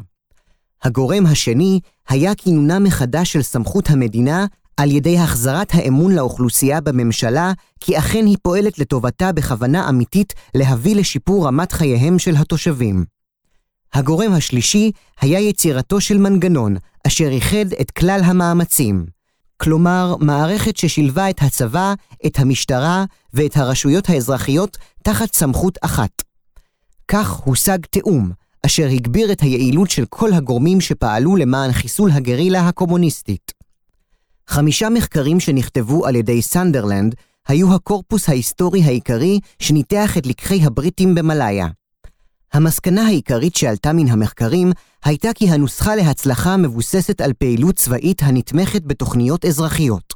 הגורם 0.82 1.26
השני 1.26 1.80
היה 2.08 2.34
כינונה 2.34 2.78
מחדש 2.78 3.32
של 3.32 3.42
סמכות 3.42 3.90
המדינה 3.90 4.46
על 4.76 4.90
ידי 4.90 5.18
החזרת 5.18 5.68
האמון 5.74 6.12
לאוכלוסייה 6.14 6.80
בממשלה, 6.80 7.52
כי 7.80 7.98
אכן 7.98 8.26
היא 8.26 8.36
פועלת 8.42 8.78
לטובתה 8.78 9.32
בכוונה 9.32 9.88
אמיתית 9.88 10.34
להביא 10.54 10.96
לשיפור 10.96 11.46
רמת 11.46 11.72
חייהם 11.72 12.18
של 12.18 12.36
התושבים. 12.36 13.04
הגורם 13.94 14.33
השלישי 14.33 14.90
היה 15.20 15.40
יצירתו 15.40 16.00
של 16.00 16.18
מנגנון, 16.18 16.76
אשר 17.07 17.29
איחד 17.29 17.72
את 17.81 17.90
כלל 17.90 18.20
המאמצים. 18.24 19.07
כלומר, 19.57 20.14
מערכת 20.20 20.76
ששילבה 20.76 21.31
את 21.31 21.42
הצבא, 21.42 21.94
את 22.26 22.38
המשטרה 22.38 23.05
ואת 23.33 23.57
הרשויות 23.57 24.11
האזרחיות 24.11 24.79
תחת 25.03 25.35
סמכות 25.35 25.79
אחת. 25.81 26.22
כך 27.09 27.31
הושג 27.31 27.79
תיאום, 27.90 28.31
אשר 28.66 28.87
הגביר 28.87 29.33
את 29.33 29.40
היעילות 29.40 29.90
של 29.90 30.05
כל 30.09 30.33
הגורמים 30.33 30.81
שפעלו 30.81 31.37
למען 31.37 31.72
חיסול 31.72 32.11
הגרילה 32.11 32.68
הקומוניסטית. 32.68 33.53
חמישה 34.48 34.88
מחקרים 34.88 35.40
שנכתבו 35.40 36.07
על 36.07 36.16
ידי 36.16 36.42
סנדרלנד 36.42 37.14
היו 37.48 37.74
הקורפוס 37.74 38.29
ההיסטורי 38.29 38.83
העיקרי 38.83 39.40
שניתח 39.59 40.18
את 40.18 40.26
לקחי 40.26 40.64
הבריטים 40.64 41.14
במלאיה. 41.14 41.66
המסקנה 42.52 43.06
העיקרית 43.06 43.56
שעלתה 43.56 43.92
מן 43.92 44.08
המחקרים 44.08 44.72
הייתה 45.04 45.28
כי 45.34 45.48
הנוסחה 45.50 45.96
להצלחה 45.96 46.56
מבוססת 46.56 47.20
על 47.20 47.32
פעילות 47.32 47.76
צבאית 47.76 48.22
הנתמכת 48.22 48.82
בתוכניות 48.84 49.44
אזרחיות. 49.44 50.14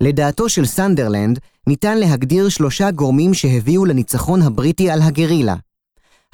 לדעתו 0.00 0.48
של 0.48 0.66
סנדרלנד, 0.66 1.38
ניתן 1.66 1.98
להגדיר 1.98 2.48
שלושה 2.48 2.90
גורמים 2.90 3.34
שהביאו 3.34 3.84
לניצחון 3.84 4.42
הבריטי 4.42 4.90
על 4.90 5.02
הגרילה. 5.02 5.56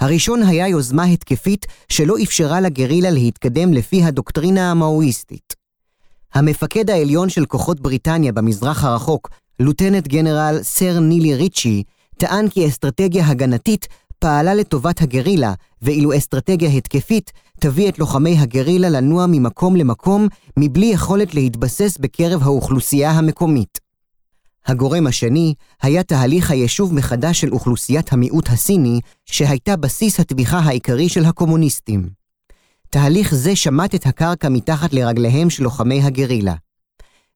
הראשון 0.00 0.42
היה 0.42 0.68
יוזמה 0.68 1.05
התקפית 1.05 1.66
שלא 1.88 2.14
אפשרה 2.22 2.61
לגרילה 2.61 3.11
להתקדם 3.11 3.72
לפי 3.72 4.05
הדוקטרינה 4.05 4.70
המאואיסטית. 4.70 5.55
המפקד 6.35 6.90
העליון 6.90 7.29
של 7.29 7.46
כוחות 7.46 7.81
בריטניה 7.81 8.33
במזרח 8.33 8.85
הרחוק, 8.85 9.31
לוטנט 9.61 10.09
גנרל 10.09 10.59
סר 10.62 11.00
נילי 11.00 11.35
ריצ'י, 11.35 11.83
טען 12.18 12.48
כי 12.48 12.68
אסטרטגיה 12.68 13.26
הגנתית 13.29 13.88
פעלה 14.18 14.55
לטובת 14.55 15.02
הגרילה, 15.02 15.55
ואילו 15.83 16.16
אסטרטגיה 16.16 16.70
התקפית 16.70 17.33
תביא 17.61 17.88
את 17.88 17.98
לוחמי 17.98 18.38
הגרילה 18.38 18.88
לנוע 18.88 19.26
ממקום 19.29 19.76
למקום 19.76 20.29
מבלי 20.59 20.87
יכולת 20.87 21.35
להתבסס 21.35 21.96
בקרב 22.00 22.42
האוכלוסייה 22.42 23.11
המקומית. 23.11 23.87
הגורם 24.66 25.07
השני 25.07 25.55
היה 25.83 26.02
תהליך 26.02 26.50
היישוב 26.50 26.94
מחדש 26.94 27.40
של 27.40 27.52
אוכלוסיית 27.52 28.12
המיעוט 28.12 28.48
הסיני, 28.48 29.00
שהייתה 29.24 29.76
בסיס 29.76 30.20
התמיכה 30.20 30.59
העיקרי 30.59 31.09
של 31.09 31.24
הקומוניסטים. 31.24 32.09
תהליך 32.90 33.35
זה 33.35 33.57
שמט 33.57 33.94
את 33.94 34.07
הקרקע 34.07 34.48
מתחת 34.48 34.92
לרגליהם 34.92 35.50
של 35.50 35.62
לוחמי 35.62 36.02
הגרילה. 36.02 36.55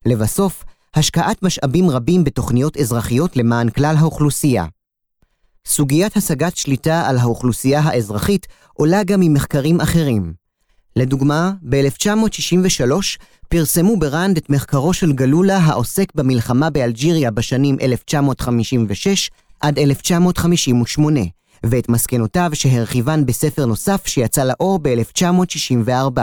לבסוף, 0.05 0.63
השקעת 0.95 1.43
משאבים 1.43 1.89
רבים 1.89 2.23
בתוכניות 2.23 2.77
אזרחיות 2.77 3.37
למען 3.37 3.69
כלל 3.69 3.95
האוכלוסייה. 3.99 4.65
סוגיית 5.67 6.17
השגת 6.17 6.57
שליטה 6.57 7.07
על 7.07 7.17
האוכלוסייה 7.17 7.79
האזרחית 7.79 8.47
עולה 8.73 9.03
גם 9.03 9.19
ממחקרים 9.19 9.81
אחרים. 9.81 10.33
לדוגמה, 10.95 11.51
ב-1963 11.61 12.91
פרסמו 13.49 13.99
בראנד 13.99 14.37
את 14.37 14.49
מחקרו 14.49 14.93
של 14.93 15.13
גלולה 15.13 15.57
העוסק 15.57 16.15
במלחמה 16.15 16.69
באלג'יריה 16.69 17.31
בשנים 17.31 17.77
1956 17.81 19.29
עד 19.59 19.79
1958, 19.79 21.19
ואת 21.63 21.89
מסקנותיו 21.89 22.49
שהרחיבן 22.53 23.25
בספר 23.25 23.65
נוסף 23.65 24.07
שיצא 24.07 24.43
לאור 24.43 24.79
ב-1964. 24.81 26.21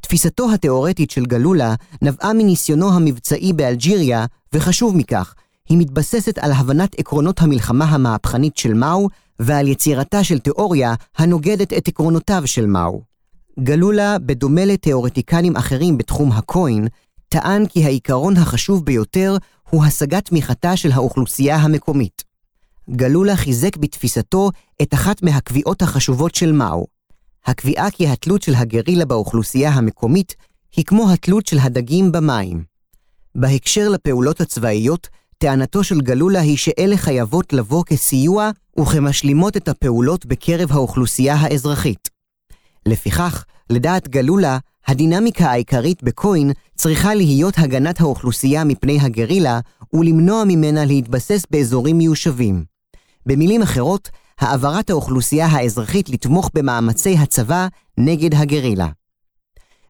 תפיסתו 0.00 0.52
התאורטית 0.52 1.10
של 1.10 1.24
גלולה 1.26 1.74
נבעה 2.02 2.32
מניסיונו 2.32 2.92
המבצעי 2.92 3.52
באלג'יריה, 3.52 4.26
וחשוב 4.52 4.96
מכך, 4.96 5.34
היא 5.68 5.78
מתבססת 5.78 6.38
על 6.38 6.52
הבנת 6.52 6.98
עקרונות 6.98 7.42
המלחמה 7.42 7.84
המהפכנית 7.84 8.56
של 8.56 8.74
מאו 8.74 9.08
ועל 9.38 9.68
יצירתה 9.68 10.24
של 10.24 10.38
תיאוריה 10.38 10.94
הנוגדת 11.18 11.72
את 11.72 11.88
עקרונותיו 11.88 12.42
של 12.46 12.66
מאו. 12.66 13.02
גלולה, 13.60 14.18
בדומה 14.18 14.64
לתיאורטיקנים 14.64 15.56
אחרים 15.56 15.98
בתחום 15.98 16.32
הקוין, 16.32 16.88
טען 17.28 17.66
כי 17.66 17.84
העיקרון 17.84 18.36
החשוב 18.36 18.84
ביותר 18.84 19.36
הוא 19.70 19.84
השגת 19.84 20.24
תמיכתה 20.24 20.76
של 20.76 20.92
האוכלוסייה 20.92 21.56
המקומית. 21.56 22.24
גלולה 22.90 23.36
חיזק 23.36 23.76
בתפיסתו 23.76 24.50
את 24.82 24.94
אחת 24.94 25.22
מהקביעות 25.22 25.82
החשובות 25.82 26.34
של 26.34 26.52
מאו. 26.52 26.86
הקביעה 27.46 27.90
כי 27.90 28.08
התלות 28.08 28.42
של 28.42 28.54
הגרילה 28.54 29.04
באוכלוסייה 29.04 29.70
המקומית 29.70 30.34
היא 30.76 30.84
כמו 30.84 31.12
התלות 31.12 31.46
של 31.46 31.58
הדגים 31.58 32.12
במים. 32.12 32.64
בהקשר 33.34 33.88
לפעולות 33.88 34.40
הצבאיות, 34.40 35.08
טענתו 35.38 35.84
של 35.84 36.00
גלולה 36.00 36.40
היא 36.40 36.56
שאלה 36.56 36.96
חייבות 36.96 37.52
לבוא 37.52 37.84
כסיוע 37.84 38.50
וכמשלימות 38.80 39.56
את 39.56 39.68
הפעולות 39.68 40.26
בקרב 40.26 40.72
האוכלוסייה 40.72 41.34
האזרחית. 41.34 42.08
לפיכך, 42.86 43.44
לדעת 43.70 44.08
גלולה, 44.08 44.58
הדינמיקה 44.86 45.50
העיקרית 45.50 46.02
בקוין 46.02 46.52
צריכה 46.76 47.14
להיות 47.14 47.54
הגנת 47.56 48.00
האוכלוסייה 48.00 48.64
מפני 48.64 48.98
הגרילה 49.00 49.60
ולמנוע 49.92 50.44
ממנה 50.46 50.84
להתבסס 50.84 51.42
באזורים 51.50 51.98
מיושבים. 51.98 52.64
במילים 53.26 53.62
אחרות, 53.62 54.10
העברת 54.40 54.90
האוכלוסייה 54.90 55.46
האזרחית 55.46 56.10
לתמוך 56.10 56.50
במאמצי 56.54 57.16
הצבא 57.18 57.66
נגד 57.98 58.34
הגרילה. 58.34 58.88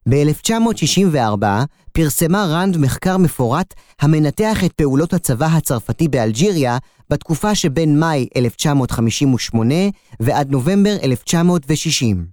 ב-1964 0.09 1.45
פרסמה 1.93 2.47
רנד 2.47 2.77
מחקר 2.77 3.17
מפורט 3.17 3.75
המנתח 4.01 4.65
את 4.65 4.73
פעולות 4.73 5.13
הצבא 5.13 5.47
הצרפתי 5.47 6.09
באלג'יריה 6.09 6.79
בתקופה 7.11 7.55
שבין 7.55 8.01
מאי 8.01 8.29
1958 8.37 9.75
ועד 10.21 10.51
נובמבר 10.51 10.97
1960. 11.03 12.27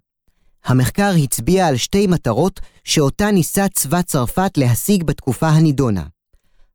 המחקר 0.65 1.11
הצביע 1.23 1.67
על 1.67 1.77
שתי 1.77 2.07
מטרות 2.07 2.59
שאותה 2.83 3.31
ניסה 3.31 3.67
צבא 3.67 4.01
צרפת 4.01 4.57
להשיג 4.57 5.03
בתקופה 5.03 5.47
הנידונה. 5.47 6.03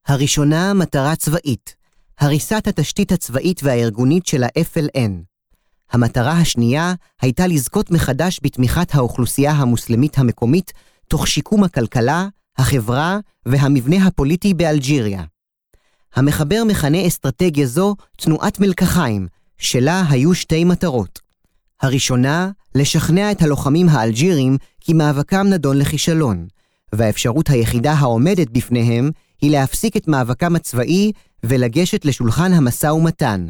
הראשונה, 0.07 0.75
מטרה 0.75 1.17
צבאית, 1.17 1.75
הריסת 2.21 2.67
התשתית 2.67 3.13
הצבאית 3.13 3.61
והארגונית 3.63 4.27
של 4.27 4.43
ה-FLN. 4.43 5.30
המטרה 5.93 6.33
השנייה 6.33 6.95
הייתה 7.21 7.47
לזכות 7.47 7.91
מחדש 7.91 8.41
בתמיכת 8.43 8.95
האוכלוסייה 8.95 9.53
המוסלמית 9.53 10.19
המקומית 10.19 10.73
תוך 11.09 11.29
שיקום 11.29 11.65
הכלכלה, 11.65 12.29
החברה 12.59 13.19
והמבנה 13.47 14.07
הפוליטי 14.07 14.55
באלג'יריה. 14.55 15.23
המחבר 16.15 16.63
מכנה 16.67 17.07
אסטרטגיה 17.07 17.67
זו 17.67 17.97
תנועת 18.17 18.61
מלקחיים, 18.61 19.27
שלה 19.59 20.03
היו 20.09 20.35
שתי 20.35 20.65
מטרות. 20.65 21.19
הראשונה, 21.83 22.51
לשכנע 22.75 23.33
את 23.33 23.43
הלוחמים 23.43 23.89
האלג'ירים 23.89 24.57
כי 24.81 24.93
מאבקם 24.93 25.47
נדון 25.47 25.79
לכישלון, 25.79 26.47
והאפשרות 26.93 27.51
היחידה 27.51 27.93
העומדת 27.93 28.51
בפניהם 28.51 29.11
היא 29.41 29.51
להפסיק 29.51 29.97
את 29.97 30.09
מאבקם 30.09 30.57
הצבאי 30.57 31.13
ולגשת 31.45 32.05
לשולחן 32.05 32.53
המשא 32.53 32.87
ומתן. 32.87 33.49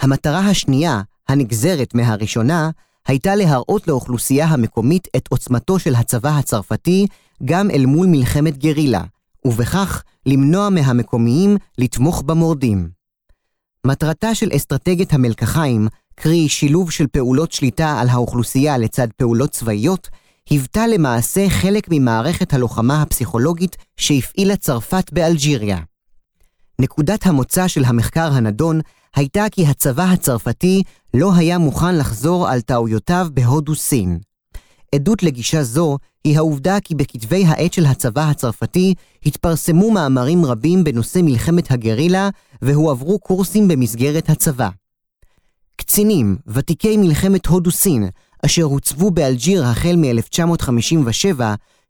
המטרה 0.00 0.38
השנייה, 0.38 1.00
הנגזרת 1.28 1.94
מהראשונה, 1.94 2.70
הייתה 3.06 3.34
להראות 3.34 3.88
לאוכלוסייה 3.88 4.46
המקומית 4.46 5.08
את 5.16 5.28
עוצמתו 5.28 5.78
של 5.78 5.94
הצבא 5.94 6.38
הצרפתי 6.38 7.06
גם 7.44 7.70
אל 7.70 7.86
מול 7.86 8.06
מלחמת 8.06 8.58
גרילה, 8.58 9.02
ובכך 9.44 10.02
למנוע 10.26 10.68
מהמקומיים 10.68 11.56
לתמוך 11.78 12.22
במורדים. 12.22 12.88
מטרתה 13.86 14.34
של 14.34 14.48
אסטרטגיית 14.56 15.12
המלקחיים, 15.12 15.88
קרי 16.14 16.48
שילוב 16.48 16.90
של 16.90 17.06
פעולות 17.06 17.52
שליטה 17.52 18.00
על 18.00 18.08
האוכלוסייה 18.08 18.78
לצד 18.78 19.08
פעולות 19.16 19.50
צבאיות, 19.50 20.08
היוותה 20.50 20.86
למעשה 20.86 21.48
חלק 21.50 21.86
ממערכת 21.90 22.54
הלוחמה 22.54 23.02
הפסיכולוגית 23.02 23.76
שהפעילה 23.96 24.56
צרפת 24.56 25.12
באלג'יריה. 25.12 25.78
נקודת 26.78 27.26
המוצא 27.26 27.68
של 27.68 27.84
המחקר 27.84 28.32
הנדון 28.32 28.80
הייתה 29.16 29.46
כי 29.50 29.66
הצבא 29.66 30.04
הצרפתי 30.04 30.82
לא 31.14 31.34
היה 31.34 31.58
מוכן 31.58 31.98
לחזור 31.98 32.48
על 32.48 32.60
טעויותיו 32.60 33.26
בהודו 33.32 33.74
סין. 33.74 34.18
עדות 34.94 35.22
לגישה 35.22 35.62
זו 35.62 35.98
היא 36.24 36.36
העובדה 36.36 36.80
כי 36.80 36.94
בכתבי 36.94 37.44
העת 37.44 37.72
של 37.72 37.86
הצבא 37.86 38.30
הצרפתי 38.30 38.94
התפרסמו 39.26 39.90
מאמרים 39.90 40.44
רבים 40.44 40.84
בנושא 40.84 41.20
מלחמת 41.22 41.70
הגרילה 41.70 42.28
והועברו 42.62 43.18
קורסים 43.18 43.68
במסגרת 43.68 44.30
הצבא. 44.30 44.68
קצינים, 45.76 46.36
ותיקי 46.46 46.96
מלחמת 46.96 47.46
הודו-סין, 47.46 48.08
אשר 48.46 48.62
הוצבו 48.62 49.10
באלג'יר 49.10 49.64
החל 49.64 49.96
מ-1957, 49.96 51.40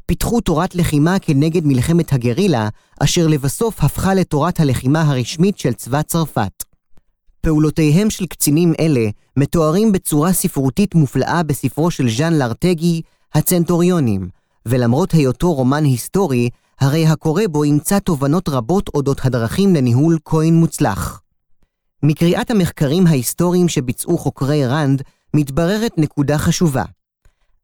פיתחו 0.06 0.40
תורת 0.40 0.74
לחימה 0.74 1.18
כנגד 1.18 1.66
מלחמת 1.66 2.12
הגרילה, 2.12 2.68
אשר 3.00 3.26
לבסוף 3.26 3.84
הפכה 3.84 4.14
לתורת 4.14 4.60
הלחימה 4.60 5.02
הרשמית 5.02 5.58
של 5.58 5.72
צבא 5.72 6.02
צרפת. 6.02 6.61
פעולותיהם 7.42 8.10
של 8.10 8.26
קצינים 8.26 8.72
אלה 8.80 9.08
מתוארים 9.36 9.92
בצורה 9.92 10.32
ספרותית 10.32 10.94
מופלאה 10.94 11.42
בספרו 11.42 11.90
של 11.90 12.10
ז'אן 12.10 12.32
לארטגי, 12.32 13.02
הצנטוריונים, 13.34 14.28
ולמרות 14.66 15.12
היותו 15.12 15.52
רומן 15.52 15.84
היסטורי, 15.84 16.50
הרי 16.80 17.06
הקורא 17.06 17.42
בו 17.50 17.64
ימצא 17.64 17.98
תובנות 17.98 18.48
רבות 18.48 18.90
אודות 18.94 19.20
הדרכים 19.24 19.74
לניהול 19.74 20.18
כהן 20.24 20.54
מוצלח. 20.54 21.20
מקריאת 22.02 22.50
המחקרים 22.50 23.06
ההיסטוריים 23.06 23.68
שביצעו 23.68 24.18
חוקרי 24.18 24.66
ראנד, 24.66 25.02
מתבררת 25.34 25.92
נקודה 25.98 26.38
חשובה. 26.38 26.84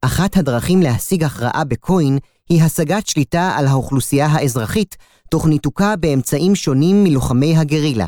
אחת 0.03 0.37
הדרכים 0.37 0.83
להשיג 0.83 1.25
הכרעה 1.25 1.65
בכהן 1.65 2.19
היא 2.49 2.63
השגת 2.63 3.07
שליטה 3.07 3.55
על 3.57 3.67
האוכלוסייה 3.67 4.27
האזרחית, 4.27 4.97
תוך 5.31 5.47
ניתוקה 5.47 5.97
באמצעים 5.97 6.55
שונים 6.55 7.05
מלוחמי 7.05 7.57
הגרילה. 7.57 8.07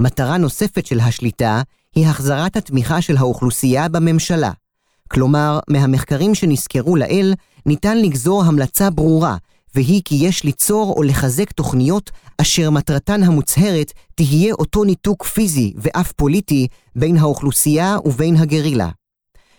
מטרה 0.00 0.36
נוספת 0.36 0.86
של 0.86 1.00
השליטה 1.00 1.62
היא 1.94 2.06
החזרת 2.06 2.56
התמיכה 2.56 3.02
של 3.02 3.16
האוכלוסייה 3.16 3.88
בממשלה. 3.88 4.50
כלומר, 5.10 5.58
מהמחקרים 5.70 6.34
שנסקרו 6.34 6.96
לעיל, 6.96 7.34
ניתן 7.66 7.98
לגזור 7.98 8.44
המלצה 8.44 8.90
ברורה, 8.90 9.36
והיא 9.74 10.02
כי 10.04 10.14
יש 10.14 10.44
ליצור 10.44 10.94
או 10.96 11.02
לחזק 11.02 11.52
תוכניות 11.52 12.10
אשר 12.40 12.70
מטרתן 12.70 13.22
המוצהרת 13.22 13.92
תהיה 14.14 14.52
אותו 14.52 14.84
ניתוק 14.84 15.24
פיזי 15.24 15.72
ואף 15.76 16.12
פוליטי 16.12 16.68
בין 16.96 17.16
האוכלוסייה 17.16 17.96
ובין 18.04 18.36
הגרילה. 18.36 18.88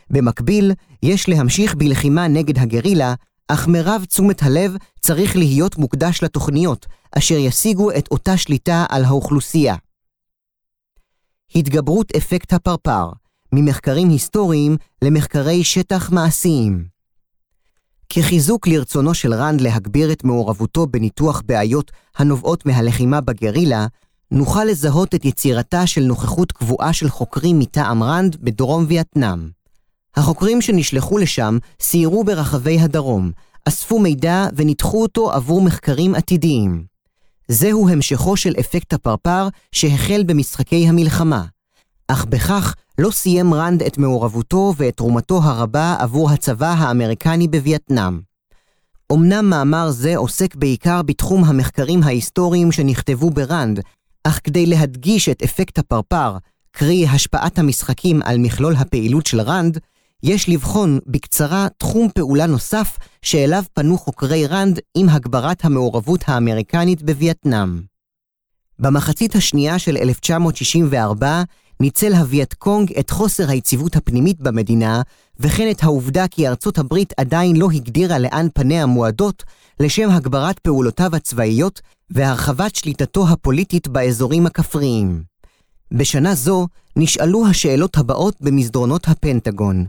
במקביל, 0.09 0.71
יש 1.03 1.29
להמשיך 1.29 1.75
בלחימה 1.75 2.27
נגד 2.27 2.59
הגרילה, 2.59 3.13
אך 3.47 3.67
מרב 3.67 4.05
תשומת 4.07 4.43
הלב 4.43 4.75
צריך 4.99 5.35
להיות 5.35 5.77
מוקדש 5.77 6.23
לתוכניות, 6.23 6.85
אשר 7.17 7.35
ישיגו 7.35 7.91
את 7.91 8.07
אותה 8.11 8.37
שליטה 8.37 8.85
על 8.89 9.05
האוכלוסייה. 9.05 9.75
התגברות 11.55 12.15
אפקט 12.15 12.53
הפרפר, 12.53 13.09
ממחקרים 13.53 14.09
היסטוריים 14.09 14.77
למחקרי 15.01 15.63
שטח 15.63 16.11
מעשיים. 16.11 16.85
כחיזוק 18.09 18.67
לרצונו 18.67 19.13
של 19.13 19.33
רנד 19.33 19.61
להגביר 19.61 20.11
את 20.11 20.23
מעורבותו 20.23 20.87
בניתוח 20.87 21.41
בעיות 21.45 21.91
הנובעות 22.17 22.65
מהלחימה 22.65 23.21
בגרילה, 23.21 23.87
נוכל 24.31 24.63
לזהות 24.63 25.15
את 25.15 25.25
יצירתה 25.25 25.87
של 25.87 26.01
נוכחות 26.01 26.51
קבועה 26.51 26.93
של 26.93 27.09
חוקרים 27.09 27.59
מטעם 27.59 28.03
רנד 28.03 28.37
בדרום 28.41 28.85
וייטנאם. 28.87 29.49
החוקרים 30.15 30.61
שנשלחו 30.61 31.17
לשם 31.17 31.57
סיירו 31.81 32.23
ברחבי 32.23 32.79
הדרום, 32.79 33.31
אספו 33.65 33.99
מידע 33.99 34.47
וניתחו 34.55 35.01
אותו 35.01 35.31
עבור 35.31 35.61
מחקרים 35.61 36.15
עתידיים. 36.15 36.88
זהו 37.51 37.89
המשכו 37.89 38.37
של 38.37 38.53
אפקט 38.59 38.93
הפרפר 38.93 39.47
שהחל 39.71 40.23
במשחקי 40.25 40.87
המלחמה. 40.87 41.45
אך 42.07 42.25
בכך 42.25 42.75
לא 42.97 43.11
סיים 43.11 43.53
רנד 43.53 43.83
את 43.83 43.97
מעורבותו 43.97 44.73
ואת 44.77 44.97
תרומתו 44.97 45.39
הרבה 45.43 45.95
עבור 45.99 46.31
הצבא 46.31 46.75
האמריקני 46.77 47.47
בווייטנאם. 47.47 48.19
אמנם 49.13 49.49
מאמר 49.49 49.91
זה 49.91 50.17
עוסק 50.17 50.55
בעיקר 50.55 51.01
בתחום 51.01 51.43
המחקרים 51.43 52.03
ההיסטוריים 52.03 52.71
שנכתבו 52.71 53.29
ברנד, 53.29 53.79
אך 54.23 54.39
כדי 54.43 54.65
להדגיש 54.65 55.29
את 55.29 55.43
אפקט 55.43 55.79
הפרפר, 55.79 56.37
קרי 56.71 57.07
השפעת 57.07 57.59
המשחקים 57.59 58.21
על 58.25 58.37
מכלול 58.37 58.75
הפעילות 58.75 59.25
של 59.25 59.41
רנד, 59.41 59.77
יש 60.23 60.49
לבחון 60.49 60.99
בקצרה 61.07 61.67
תחום 61.77 62.07
פעולה 62.15 62.45
נוסף 62.45 62.97
שאליו 63.21 63.63
פנו 63.73 63.97
חוקרי 63.97 64.47
רנד 64.47 64.79
עם 64.95 65.09
הגברת 65.09 65.65
המעורבות 65.65 66.23
האמריקנית 66.27 67.01
בווייטנאם. 67.01 67.81
במחצית 68.79 69.35
השנייה 69.35 69.79
של 69.79 69.97
1964 69.97 71.43
ניצל 71.79 72.13
הווייט 72.13 72.53
קונג 72.53 72.93
את 72.99 73.09
חוסר 73.09 73.49
היציבות 73.49 73.95
הפנימית 73.95 74.41
במדינה, 74.41 75.01
וכן 75.39 75.71
את 75.71 75.83
העובדה 75.83 76.27
כי 76.27 76.47
ארצות 76.47 76.77
הברית 76.77 77.13
עדיין 77.17 77.55
לא 77.55 77.67
הגדירה 77.73 78.19
לאן 78.19 78.47
פניה 78.53 78.85
מועדות, 78.85 79.43
לשם 79.79 80.09
הגברת 80.09 80.59
פעולותיו 80.59 81.15
הצבאיות 81.15 81.81
והרחבת 82.09 82.75
שליטתו 82.75 83.27
הפוליטית 83.27 83.87
באזורים 83.87 84.45
הכפריים. 84.45 85.23
בשנה 85.91 86.35
זו 86.35 86.67
נשאלו 86.95 87.47
השאלות 87.47 87.97
הבאות 87.97 88.35
במסדרונות 88.41 89.07
הפנטגון. 89.07 89.85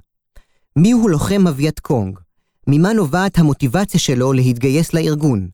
מיהו 0.76 1.09
לוחם 1.09 1.46
הווייט 1.46 1.80
קונג? 1.80 2.18
ממה 2.66 2.92
נובעת 2.92 3.38
המוטיבציה 3.38 4.00
שלו 4.00 4.33
להתגייס 4.33 4.94
לארגון? 4.94 5.48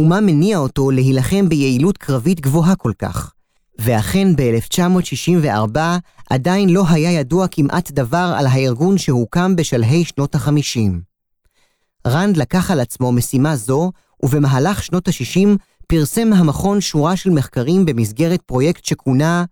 ומה 0.00 0.20
מניע 0.20 0.58
אותו 0.58 0.90
להילחם 0.90 1.48
ביעילות 1.48 1.98
קרבית 1.98 2.40
גבוהה 2.40 2.76
כל 2.76 2.92
כך? 2.98 3.32
ואכן 3.78 4.36
ב-1964 4.36 5.78
עדיין 6.30 6.68
לא 6.68 6.84
היה 6.88 7.12
ידוע 7.12 7.48
כמעט 7.48 7.90
דבר 7.90 8.34
על 8.38 8.46
הארגון 8.46 8.98
שהוקם 8.98 9.56
בשלהי 9.56 10.04
שנות 10.04 10.34
ה-50. 10.34 10.92
רנד 12.06 12.36
לקח 12.36 12.70
על 12.70 12.80
עצמו 12.80 13.12
משימה 13.12 13.56
זו, 13.56 13.92
ובמהלך 14.22 14.82
שנות 14.82 15.08
ה-60 15.08 15.48
פרסם 15.86 16.32
המכון 16.32 16.80
שורה 16.80 17.16
של 17.16 17.30
מחקרים 17.30 17.84
במסגרת 17.84 18.42
פרויקט 18.42 18.84
שכונה 18.84 19.44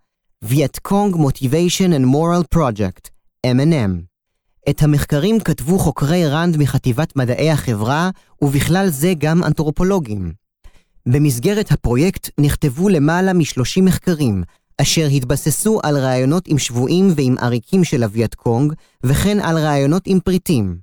Vietcong 0.45 1.15
Motivation 1.15 1.89
and 1.89 2.05
Moral 2.05 2.57
Project, 2.57 3.09
M&M. 3.47 4.14
את 4.69 4.83
המחקרים 4.83 5.39
כתבו 5.39 5.79
חוקרי 5.79 6.27
רנד 6.27 6.57
מחטיבת 6.57 7.15
מדעי 7.15 7.51
החברה, 7.51 8.09
ובכלל 8.41 8.89
זה 8.89 9.13
גם 9.17 9.43
אנתרופולוגים. 9.43 10.31
במסגרת 11.05 11.71
הפרויקט 11.71 12.29
נכתבו 12.39 12.89
למעלה 12.89 13.33
מ-30 13.33 13.81
מחקרים, 13.81 14.43
אשר 14.81 15.05
התבססו 15.05 15.79
על 15.83 15.97
ראיונות 15.97 16.47
עם 16.47 16.57
שבויים 16.57 17.13
ועם 17.15 17.35
עריקים 17.41 17.83
של 17.83 18.03
קונג, 18.35 18.73
וכן 19.03 19.39
על 19.39 19.57
ראיונות 19.57 20.03
עם 20.05 20.19
פריטים. 20.19 20.77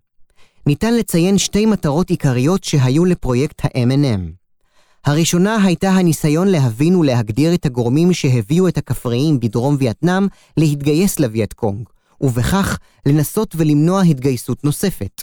ניתן 0.67 0.95
לציין 0.95 1.39
שתי 1.39 1.67
מטרות 1.67 2.11
עיקריות 2.11 2.65
שהיו 2.65 3.05
לפרויקט 3.05 3.65
ה-M&M. 3.65 4.43
הראשונה 5.05 5.65
הייתה 5.65 5.91
הניסיון 5.91 6.49
להבין 6.49 6.97
ולהגדיר 6.97 7.55
את 7.55 7.67
הגורמים 7.67 8.13
שהביאו 8.13 8.69
את 8.69 8.79
הכפריים 8.79 9.41
בדרום 9.41 9.77
וייטנאם 9.79 10.27
להתגייס 10.57 11.19
קונג, 11.53 11.89
ובכך 12.23 12.79
לנסות 13.07 13.55
ולמנוע 13.59 14.03
התגייסות 14.03 14.65
נוספת. 14.65 15.23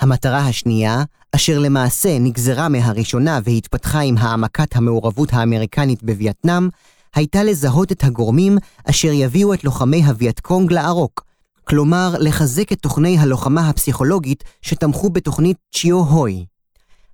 המטרה 0.00 0.38
השנייה, 0.38 1.04
אשר 1.32 1.58
למעשה 1.58 2.18
נגזרה 2.18 2.68
מהראשונה 2.68 3.40
והתפתחה 3.44 4.00
עם 4.00 4.18
העמקת 4.18 4.76
המעורבות 4.76 5.32
האמריקנית 5.32 6.02
בווייטנאם, 6.02 6.68
הייתה 7.14 7.44
לזהות 7.44 7.92
את 7.92 8.04
הגורמים 8.04 8.58
אשר 8.84 9.12
יביאו 9.12 9.54
את 9.54 9.64
לוחמי 9.64 10.04
הווייטקונג 10.04 10.72
לערוק, 10.72 11.24
כלומר 11.64 12.14
לחזק 12.18 12.72
את 12.72 12.80
תוכני 12.80 13.18
הלוחמה 13.18 13.68
הפסיכולוגית 13.68 14.44
שתמכו 14.62 15.10
בתוכנית 15.10 15.56
צ'יו 15.74 15.98
הוי. 15.98 16.46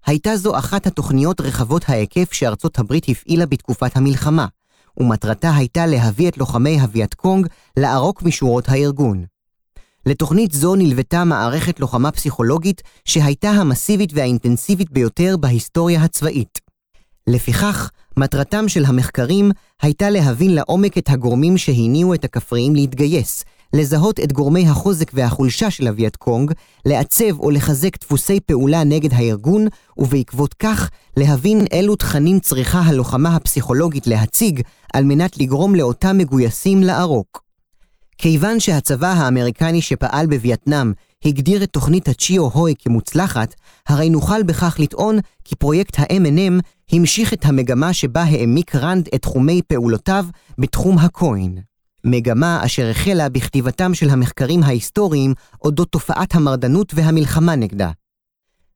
הייתה 0.06 0.36
זו 0.36 0.58
אחת 0.58 0.86
התוכניות 0.86 1.40
רחבות 1.40 1.88
ההיקף 1.88 2.32
שארצות 2.32 2.78
הברית 2.78 3.08
הפעילה 3.08 3.46
בתקופת 3.46 3.96
המלחמה, 3.96 4.46
ומטרתה 4.96 5.56
הייתה 5.56 5.86
להביא 5.86 6.28
את 6.28 6.38
לוחמי 6.38 6.80
הווייטקונג 6.80 7.46
לערוק 7.76 8.22
משורות 8.22 8.68
הארגון. 8.68 9.24
לתוכנית 10.06 10.52
זו 10.52 10.74
נלוותה 10.74 11.24
מערכת 11.24 11.80
לוחמה 11.80 12.12
פסיכולוגית 12.12 12.82
שהייתה 13.04 13.50
המסיבית 13.50 14.10
והאינטנסיבית 14.14 14.90
ביותר 14.90 15.36
בהיסטוריה 15.36 16.02
הצבאית. 16.02 16.58
לפיכך, 17.26 17.90
מטרתם 18.16 18.68
של 18.68 18.84
המחקרים 18.84 19.50
הייתה 19.82 20.10
להבין 20.10 20.54
לעומק 20.54 20.98
את 20.98 21.10
הגורמים 21.10 21.58
שהניעו 21.58 22.14
את 22.14 22.24
הכפריים 22.24 22.74
להתגייס, 22.74 23.44
לזהות 23.74 24.20
את 24.20 24.32
גורמי 24.32 24.68
החוזק 24.68 25.10
והחולשה 25.14 25.70
של 25.70 25.88
אביית 25.88 26.16
קונג, 26.16 26.52
לעצב 26.86 27.40
או 27.40 27.50
לחזק 27.50 28.00
דפוסי 28.00 28.40
פעולה 28.40 28.84
נגד 28.84 29.12
הארגון, 29.12 29.66
ובעקבות 29.98 30.54
כך 30.54 30.90
להבין 31.16 31.64
אילו 31.72 31.96
תכנים 31.96 32.40
צריכה 32.40 32.80
הלוחמה 32.80 33.36
הפסיכולוגית 33.36 34.06
להציג 34.06 34.60
על 34.94 35.04
מנת 35.04 35.38
לגרום 35.38 35.74
לאותם 35.74 36.18
מגויסים 36.18 36.82
לערוק. 36.82 37.44
כיוון 38.18 38.60
שהצבא 38.60 39.12
האמריקני 39.12 39.82
שפעל 39.82 40.26
בווייטנאם 40.26 40.92
הגדיר 41.24 41.62
את 41.62 41.70
תוכנית 41.70 42.08
הצ'יו-הוי 42.08 42.74
כמוצלחת, 42.78 43.54
הרי 43.88 44.10
נוכל 44.10 44.42
בכך 44.42 44.76
לטעון 44.78 45.18
כי 45.44 45.56
פרויקט 45.56 45.98
ה-M&M 45.98 46.62
המשיך 46.92 47.32
את 47.32 47.44
המגמה 47.44 47.92
שבה 47.92 48.22
העמיק 48.22 48.74
רנד 48.74 49.08
את 49.14 49.22
תחומי 49.22 49.62
פעולותיו 49.68 50.26
בתחום 50.58 50.98
הקוין. 50.98 51.58
מגמה 52.04 52.64
אשר 52.64 52.90
החלה 52.90 53.28
בכתיבתם 53.28 53.94
של 53.94 54.10
המחקרים 54.10 54.62
ההיסטוריים 54.62 55.34
אודות 55.64 55.88
תופעת 55.92 56.34
המרדנות 56.34 56.92
והמלחמה 56.94 57.56
נגדה. 57.56 57.90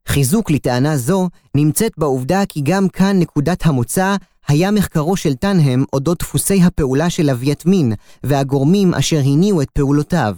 חיזוק 0.09 0.51
לטענה 0.51 0.97
זו 0.97 1.29
נמצאת 1.55 1.93
בעובדה 1.99 2.43
כי 2.49 2.61
גם 2.65 2.89
כאן 2.89 3.19
נקודת 3.19 3.67
המוצא 3.67 4.17
היה 4.49 4.71
מחקרו 4.71 5.17
של 5.17 5.35
טנהם 5.35 5.85
אודות 5.93 6.19
דפוסי 6.19 6.63
הפעולה 6.63 7.11
של 7.11 7.31
מין 7.67 7.93
והגורמים 8.23 8.95
אשר 8.95 9.19
הניעו 9.19 9.63
את 9.63 9.71
פעולותיו. 9.71 10.37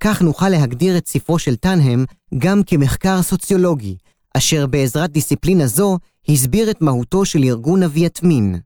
כך 0.00 0.22
נוכל 0.22 0.48
להגדיר 0.48 0.96
את 0.96 1.08
ספרו 1.08 1.38
של 1.38 1.56
טנהם 1.56 2.04
גם 2.38 2.62
כמחקר 2.62 3.22
סוציולוגי, 3.22 3.96
אשר 4.36 4.66
בעזרת 4.66 5.10
דיסציפלינה 5.10 5.66
זו 5.66 5.98
הסביר 6.28 6.70
את 6.70 6.82
מהותו 6.82 7.24
של 7.24 7.44
ארגון 7.44 7.82
מין. 8.22 8.58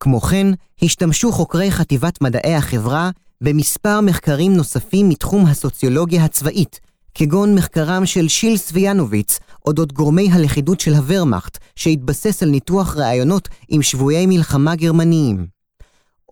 כמו 0.00 0.20
כן, 0.20 0.46
השתמשו 0.82 1.32
חוקרי 1.32 1.70
חטיבת 1.70 2.20
מדעי 2.20 2.54
החברה 2.54 3.10
במספר 3.40 4.00
מחקרים 4.00 4.54
נוספים 4.54 5.08
מתחום 5.08 5.46
הסוציולוגיה 5.46 6.24
הצבאית, 6.24 6.80
כגון 7.14 7.54
מחקרם 7.54 8.06
של 8.06 8.28
שיל 8.28 8.56
סביאנוביץ 8.56 9.38
אודות 9.66 9.92
גורמי 9.92 10.28
הלכידות 10.32 10.80
של 10.80 10.94
הוורמאכט, 10.94 11.58
שהתבסס 11.76 12.42
על 12.42 12.48
ניתוח 12.48 12.96
ראיונות 12.96 13.48
עם 13.68 13.82
שבויי 13.82 14.26
מלחמה 14.26 14.76
גרמניים. 14.76 15.46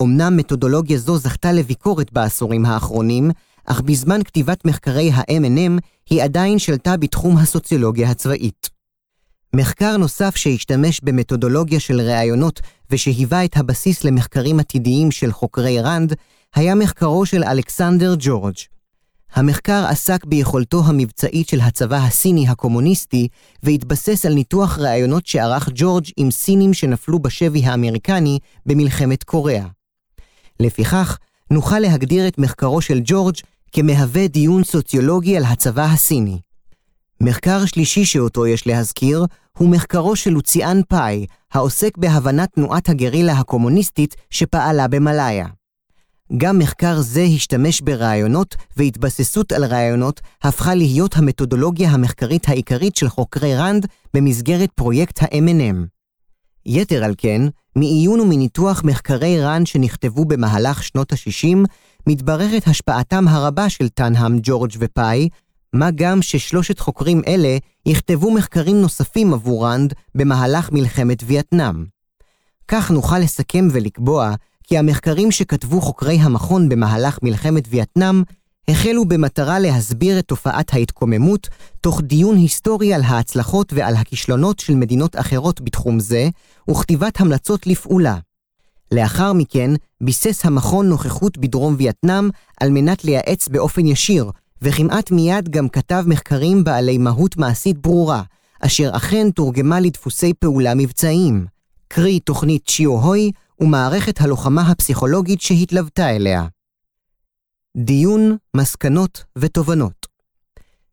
אמנם 0.02 0.36
מתודולוגיה 0.36 0.98
זו 0.98 1.18
זכתה 1.18 1.52
לביקורת 1.52 2.12
בעשורים 2.12 2.66
האחרונים, 2.66 3.30
אך 3.66 3.80
בזמן 3.80 4.22
כתיבת 4.22 4.64
מחקרי 4.64 5.10
ה-M&M 5.10 5.80
היא 6.10 6.22
עדיין 6.22 6.58
שלטה 6.58 6.96
בתחום 6.96 7.36
הסוציולוגיה 7.36 8.10
הצבאית. 8.10 8.70
מחקר 9.56 9.96
נוסף 9.96 10.36
שהשתמש 10.36 11.00
במתודולוגיה 11.02 11.80
של 11.80 12.00
ראיונות 12.00 12.60
ושהיווה 12.90 13.44
את 13.44 13.56
הבסיס 13.56 14.04
למחקרים 14.04 14.60
עתידיים 14.60 15.10
של 15.10 15.32
חוקרי 15.32 15.80
רנד, 15.80 16.14
היה 16.54 16.74
מחקרו 16.74 17.26
של 17.26 17.44
אלכסנדר 17.44 18.14
ג'ורג'. 18.18 18.56
המחקר 19.34 19.84
עסק 19.88 20.24
ביכולתו 20.24 20.82
המבצעית 20.86 21.48
של 21.48 21.60
הצבא 21.60 21.96
הסיני 21.96 22.48
הקומוניסטי, 22.48 23.28
והתבסס 23.62 24.26
על 24.26 24.34
ניתוח 24.34 24.78
ראיונות 24.78 25.26
שערך 25.26 25.68
ג'ורג' 25.74 26.04
עם 26.16 26.30
סינים 26.30 26.74
שנפלו 26.74 27.18
בשבי 27.18 27.64
האמריקני 27.64 28.38
במלחמת 28.66 29.24
קוריאה. 29.24 29.66
לפיכך, 30.60 31.18
נוכל 31.50 31.78
להגדיר 31.78 32.28
את 32.28 32.38
מחקרו 32.38 32.80
של 32.80 33.00
ג'ורג' 33.04 33.34
כמהווה 33.72 34.28
דיון 34.28 34.64
סוציולוגי 34.64 35.36
על 35.36 35.44
הצבא 35.44 35.84
הסיני. 35.84 36.38
מחקר 37.20 37.66
שלישי 37.66 38.04
שאותו 38.04 38.46
יש 38.46 38.66
להזכיר, 38.66 39.24
הוא 39.58 39.68
מחקרו 39.68 40.16
של 40.16 40.30
לוציאן 40.30 40.80
פאי, 40.88 41.26
העוסק 41.52 41.98
בהבנת 41.98 42.48
תנועת 42.54 42.88
הגרילה 42.88 43.32
הקומוניסטית 43.32 44.16
שפעלה 44.30 44.88
במלאיה. 44.88 45.46
גם 46.36 46.58
מחקר 46.58 47.00
זה 47.00 47.22
השתמש 47.22 47.80
ברעיונות, 47.80 48.56
והתבססות 48.76 49.52
על 49.52 49.64
רעיונות 49.64 50.20
הפכה 50.42 50.74
להיות 50.74 51.16
המתודולוגיה 51.16 51.90
המחקרית 51.90 52.48
העיקרית 52.48 52.96
של 52.96 53.08
חוקרי 53.08 53.56
רנד 53.56 53.86
במסגרת 54.14 54.70
פרויקט 54.74 55.22
ה-M&M. 55.22 55.76
יתר 56.66 57.04
על 57.04 57.14
כן, 57.18 57.42
מעיון 57.76 58.20
ומניתוח 58.20 58.82
מחקרי 58.84 59.42
רנד 59.42 59.66
שנכתבו 59.66 60.24
במהלך 60.24 60.82
שנות 60.82 61.12
ה-60, 61.12 61.58
מתבררת 62.06 62.66
השפעתם 62.66 63.28
הרבה 63.28 63.68
של 63.68 63.88
טנהאם, 63.88 64.38
ג'ורג' 64.42 64.72
ופאי, 64.78 65.28
מה 65.72 65.90
גם 65.90 66.22
ששלושת 66.22 66.78
חוקרים 66.78 67.22
אלה 67.26 67.56
יכתבו 67.86 68.34
מחקרים 68.34 68.80
נוספים 68.80 69.34
עבור 69.34 69.66
רנד 69.66 69.92
במהלך 70.14 70.72
מלחמת 70.72 71.18
וייטנאם. 71.26 71.84
כך 72.68 72.90
נוכל 72.90 73.18
לסכם 73.18 73.68
ולקבוע 73.72 74.34
כי 74.72 74.78
המחקרים 74.78 75.30
שכתבו 75.30 75.80
חוקרי 75.80 76.16
המכון 76.16 76.68
במהלך 76.68 77.18
מלחמת 77.22 77.64
וייטנאם 77.70 78.22
החלו 78.68 79.04
במטרה 79.04 79.58
להסביר 79.58 80.18
את 80.18 80.24
תופעת 80.24 80.74
ההתקוממות, 80.74 81.48
תוך 81.80 82.00
דיון 82.00 82.36
היסטורי 82.36 82.94
על 82.94 83.02
ההצלחות 83.02 83.72
ועל 83.72 83.96
הכישלונות 83.96 84.58
של 84.58 84.74
מדינות 84.74 85.16
אחרות 85.16 85.60
בתחום 85.60 86.00
זה, 86.00 86.28
וכתיבת 86.70 87.20
המלצות 87.20 87.66
לפעולה. 87.66 88.16
לאחר 88.92 89.32
מכן, 89.32 89.70
ביסס 90.00 90.46
המכון 90.46 90.88
נוכחות 90.88 91.38
בדרום 91.38 91.74
וייטנאם 91.78 92.30
על 92.60 92.70
מנת 92.70 93.04
לייעץ 93.04 93.48
באופן 93.48 93.86
ישיר, 93.86 94.30
וכמעט 94.62 95.10
מיד 95.10 95.48
גם 95.48 95.68
כתב 95.68 96.04
מחקרים 96.06 96.64
בעלי 96.64 96.98
מהות 96.98 97.36
מעשית 97.36 97.78
ברורה, 97.78 98.22
אשר 98.60 98.90
אכן 98.92 99.30
תורגמה 99.30 99.80
לדפוסי 99.80 100.32
פעולה 100.34 100.74
מבצעיים, 100.74 101.46
קרי 101.88 102.20
תוכנית 102.20 102.66
צ'יו-הוי 102.66 103.32
ומערכת 103.62 104.20
הלוחמה 104.20 104.70
הפסיכולוגית 104.70 105.40
שהתלוותה 105.40 106.16
אליה. 106.16 106.46
דיון, 107.76 108.36
מסקנות 108.56 109.24
ותובנות 109.38 110.12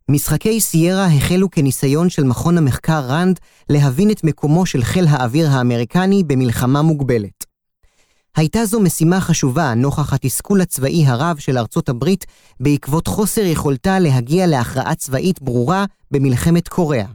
משחקי 0.09 0.61
סיירה 0.61 1.05
החלו 1.05 1.51
כניסיון 1.51 2.09
של 2.09 2.23
מכון 2.23 2.57
המחקר 2.57 2.99
רנד 2.99 3.39
להבין 3.69 4.11
את 4.11 4.23
מקומו 4.23 4.65
של 4.65 4.83
חיל 4.83 5.07
האוויר 5.07 5.49
האמריקני 5.49 6.23
במלחמה 6.23 6.81
מוגבלת. 6.81 7.45
הייתה 8.35 8.65
זו 8.65 8.79
משימה 8.79 9.21
חשובה 9.21 9.73
נוכח 9.73 10.13
התסכול 10.13 10.61
הצבאי 10.61 11.05
הרב 11.07 11.37
של 11.37 11.57
ארצות 11.57 11.89
הברית 11.89 12.25
בעקבות 12.59 13.07
חוסר 13.07 13.41
יכולתה 13.41 13.99
להגיע 13.99 14.47
להכרעה 14.47 14.95
צבאית 14.95 15.41
ברורה 15.41 15.85
במלחמת 16.11 16.67
קוריאה. 16.67 17.07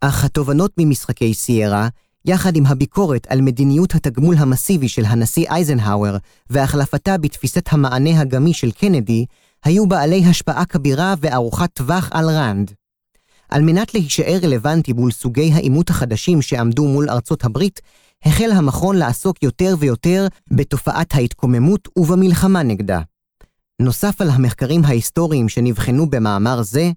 אך 0.00 0.24
התובנות 0.24 0.72
ממשחקי 0.78 1.34
סיירה 1.34 1.88
יחד 2.24 2.56
עם 2.56 2.66
הביקורת 2.66 3.26
על 3.30 3.40
מדיניות 3.40 3.94
התגמול 3.94 4.36
המסיבי 4.38 4.88
של 4.88 5.04
הנשיא 5.04 5.46
אייזנהאואר 5.50 6.16
והחלפתה 6.50 7.18
בתפיסת 7.18 7.72
המענה 7.72 8.20
הגמיש 8.20 8.60
של 8.60 8.70
קנדי, 8.70 9.26
היו 9.64 9.86
בעלי 9.86 10.24
השפעה 10.24 10.64
כבירה 10.64 11.14
וארוכת 11.20 11.70
טווח 11.72 12.08
על 12.12 12.30
רנד. 12.30 12.72
על 13.48 13.62
מנת 13.62 13.94
להישאר 13.94 14.38
רלוונטי 14.42 14.92
מול 14.92 15.10
סוגי 15.10 15.52
העימות 15.52 15.90
החדשים 15.90 16.42
שעמדו 16.42 16.84
מול 16.84 17.10
ארצות 17.10 17.44
הברית, 17.44 17.80
החל 18.24 18.50
המכון 18.52 18.96
לעסוק 18.96 19.42
יותר 19.42 19.74
ויותר 19.78 20.26
בתופעת 20.50 21.14
ההתקוממות 21.14 21.88
ובמלחמה 21.96 22.62
נגדה. 22.62 23.00
נוסף 23.80 24.20
על 24.20 24.30
המחקרים 24.30 24.84
ההיסטוריים 24.84 25.48
שנבחנו 25.48 26.10
במאמר 26.10 26.62
זה, 26.62 26.90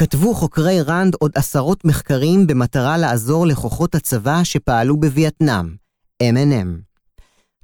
כתבו 0.00 0.34
חוקרי 0.34 0.82
רנד 0.82 1.14
עוד 1.18 1.32
עשרות 1.34 1.84
מחקרים 1.84 2.46
במטרה 2.46 2.98
לעזור 2.98 3.46
לכוחות 3.46 3.94
הצבא 3.94 4.44
שפעלו 4.44 5.00
בווייטנאם, 5.00 5.74
M&M. 6.22 6.68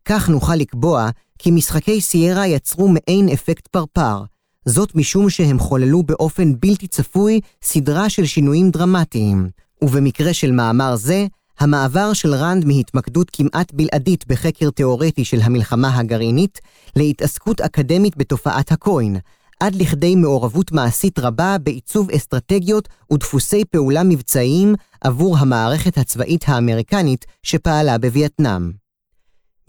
כך 0.05 0.29
נוכל 0.29 0.55
לקבוע 0.55 1.09
כי 1.39 1.51
משחקי 1.51 2.01
סיירה 2.01 2.47
יצרו 2.47 2.89
מעין 2.89 3.29
אפקט 3.29 3.67
פרפר, 3.67 4.23
זאת 4.65 4.95
משום 4.95 5.31
שהם 5.31 5.59
חוללו 5.59 6.03
באופן 6.03 6.53
בלתי 6.61 6.87
צפוי 6.87 7.41
סדרה 7.63 8.09
של 8.09 8.27
שינויים 8.27 8.71
דרמטיים, 8.71 9.51
ובמקרה 9.83 10.35
של 10.35 10.53
מאמר 10.53 10.97
זה, 10.97 11.27
המעבר 11.59 12.13
של 12.13 12.35
רנד 12.35 12.65
מהתמקדות 12.65 13.31
כמעט 13.33 13.73
בלעדית 13.73 14.27
בחקר 14.27 14.71
תאורטי 14.71 15.25
של 15.25 15.41
המלחמה 15.43 15.99
הגרעינית, 15.99 16.61
להתעסקות 16.97 17.61
אקדמית 17.61 18.17
בתופעת 18.17 18.73
הקוין, 18.73 19.17
עד 19.61 19.75
לכדי 19.75 20.15
מעורבות 20.15 20.73
מעשית 20.73 21.19
רבה 21.19 21.57
בעיצוב 21.63 22.11
אסטרטגיות 22.11 22.89
ודפוסי 23.13 23.65
פעולה 23.65 24.03
מבצעיים 24.03 24.75
עבור 25.01 25.39
המערכת 25.39 25.99
הצבאית 25.99 26.45
האמריקנית 26.47 27.25
שפעלה 27.43 27.99
בווייטנאם. 27.99 28.71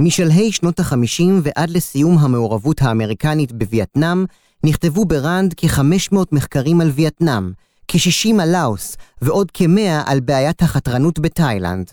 משלהי 0.02 0.52
שנות 0.52 0.80
ה-50 0.80 1.24
ועד 1.44 1.70
לסיום 1.70 2.18
המעורבות 2.18 2.82
האמריקנית 2.82 3.52
בווייטנאם, 3.52 4.26
נכתבו 4.64 5.06
בראנד 5.06 5.54
כ-500 5.58 6.18
מחקרים 6.32 6.82
על 6.82 6.90
וייטנאם, 6.90 7.52
כ-60 7.88 8.42
על 8.42 8.52
לאוס 8.52 8.98
ועוד 9.22 9.52
כ-100 9.54 10.04
על 10.06 10.20
בעיית 10.20 10.62
החתרנות 10.62 11.20
בתאילנד. 11.20 11.92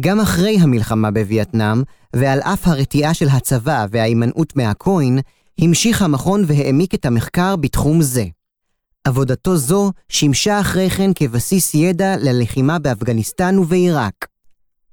גם 0.00 0.20
אחרי 0.20 0.56
המלחמה 0.60 1.10
בווייטנאם, 1.10 1.82
ועל 2.16 2.40
אף 2.40 2.68
הרתיעה 2.68 3.14
של 3.14 3.28
הצבא 3.28 3.86
וההימנעות 3.90 4.56
מהקוין, 4.56 5.18
המשיך 5.58 6.02
המכון 6.02 6.44
והעמיק 6.46 6.94
את 6.94 7.06
המחקר 7.06 7.56
בתחום 7.56 8.02
זה. 8.02 8.24
עבודתו 9.04 9.56
זו 9.56 9.92
שימשה 10.08 10.60
אחרי 10.60 10.90
כן 10.90 11.10
כבסיס 11.14 11.74
ידע 11.74 12.16
ללחימה 12.16 12.78
באפגניסטן 12.78 13.58
ובעיראק. 13.58 14.26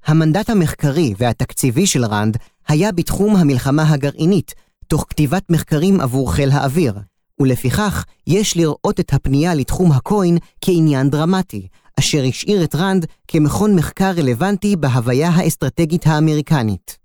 המנדט 0.06 0.50
המחקרי 0.50 1.14
והתקציבי 1.18 1.86
של 1.86 2.04
רנד 2.04 2.36
היה 2.68 2.92
בתחום 2.92 3.36
המלחמה 3.36 3.90
הגרעינית, 3.90 4.54
תוך 4.86 5.04
כתיבת 5.08 5.50
מחקרים 5.50 6.00
עבור 6.00 6.32
חיל 6.32 6.50
האוויר, 6.50 6.98
ולפיכך 7.40 8.04
יש 8.26 8.56
לראות 8.56 9.00
את 9.00 9.14
הפנייה 9.14 9.54
לתחום 9.54 9.92
ה 9.92 10.01
COIN 10.01 10.38
כעניין 10.60 11.10
דרמטי, 11.10 11.68
אשר 11.98 12.24
השאיר 12.28 12.64
את 12.64 12.74
רנד 12.74 13.06
כמכון 13.28 13.76
מחקר 13.76 14.10
רלוונטי 14.16 14.76
בהוויה 14.76 15.28
האסטרטגית 15.28 16.06
האמריקנית. 16.06 16.99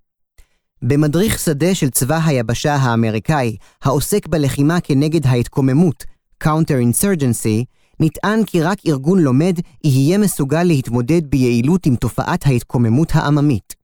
במדריך 0.82 1.38
שדה 1.38 1.74
של 1.74 1.90
צבא 1.90 2.20
היבשה 2.24 2.74
האמריקאי, 2.74 3.56
העוסק 3.82 4.26
בלחימה 4.26 4.80
כנגד 4.80 5.26
ההתקוממות, 5.26 6.04
Counter-Insurgency, 6.44 7.64
נטען 8.00 8.44
כי 8.44 8.62
רק 8.62 8.78
ארגון 8.86 9.18
לומד 9.18 9.60
יהיה 9.84 10.18
מסוגל 10.18 10.62
להתמודד 10.62 11.30
ביעילות 11.30 11.86
עם 11.86 11.96
תופעת 11.96 12.46
ההתקוממות 12.46 13.08
העממית. 13.14 13.74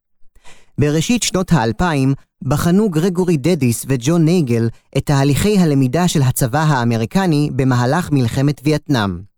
בראשית 0.79 1.23
שנות 1.23 1.53
האלפיים 1.53 2.15
בחנו 2.43 2.91
גרגורי 2.91 3.37
דדיס 3.37 3.85
וג'ון 3.89 4.25
נייגל 4.25 4.69
את 4.97 5.07
תהליכי 5.07 5.59
הלמידה 5.59 6.09
של 6.09 6.23
הצבא 6.23 6.63
האמריקני 6.63 7.51
במהלך 7.57 8.11
מלחמת 8.13 8.61
וייטנאם. 8.65 9.32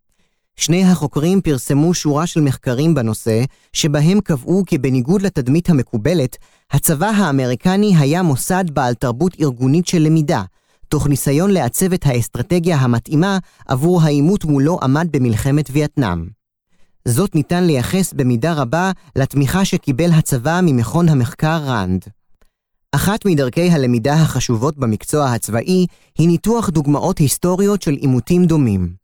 שני 0.56 0.84
החוקרים 0.84 1.40
פרסמו 1.40 1.94
שורה 1.94 2.26
של 2.26 2.40
מחקרים 2.40 2.94
בנושא, 2.94 3.44
שבהם 3.72 4.20
קבעו 4.20 4.62
כי 4.66 4.78
בניגוד 4.78 5.22
לתדמית 5.22 5.70
המקובלת, 5.70 6.36
הצבא 6.70 7.06
האמריקני 7.06 7.96
היה 7.96 8.22
מוסד 8.22 8.64
בעל 8.72 8.94
תרבות 8.94 9.36
ארגונית 9.40 9.86
של 9.86 9.98
למידה, 9.98 10.42
תוך 10.88 11.06
ניסיון 11.06 11.50
לעצב 11.50 11.92
את 11.92 12.06
האסטרטגיה 12.06 12.76
המתאימה 12.76 13.38
עבור 13.68 14.02
העימות 14.02 14.44
מולו 14.44 14.78
עמד 14.82 15.08
במלחמת 15.10 15.70
וייטנאם. 15.72 16.26
זאת 17.08 17.34
ניתן 17.34 17.64
לייחס 17.64 18.12
במידה 18.12 18.52
רבה 18.52 18.90
לתמיכה 19.16 19.64
שקיבל 19.64 20.10
הצבא 20.10 20.60
ממכון 20.62 21.08
המחקר 21.08 21.62
ראנד. 21.66 22.04
אחת 22.92 23.26
מדרכי 23.26 23.70
הלמידה 23.70 24.14
החשובות 24.14 24.78
במקצוע 24.78 25.32
הצבאי 25.32 25.86
היא 26.18 26.28
ניתוח 26.28 26.68
דוגמאות 26.70 27.18
היסטוריות 27.18 27.82
של 27.82 27.92
עימותים 27.92 28.44
דומים. 28.44 29.03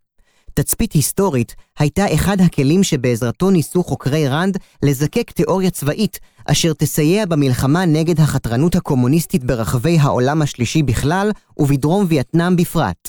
תצפית 0.55 0.93
היסטורית 0.93 1.55
הייתה 1.79 2.15
אחד 2.15 2.41
הכלים 2.41 2.83
שבעזרתו 2.83 3.51
ניסו 3.51 3.85
חוקרי 3.85 4.29
ראנד 4.29 4.57
לזקק 4.83 5.31
תיאוריה 5.31 5.71
צבאית, 5.71 6.19
אשר 6.45 6.73
תסייע 6.73 7.27
במלחמה 7.27 7.85
נגד 7.85 8.21
החתרנות 8.21 8.75
הקומוניסטית 8.75 9.45
ברחבי 9.45 9.99
העולם 9.99 10.43
השלישי 10.43 10.83
בכלל 10.83 11.31
ובדרום 11.57 12.05
וייטנאם 12.09 12.57
בפרט. 12.57 13.09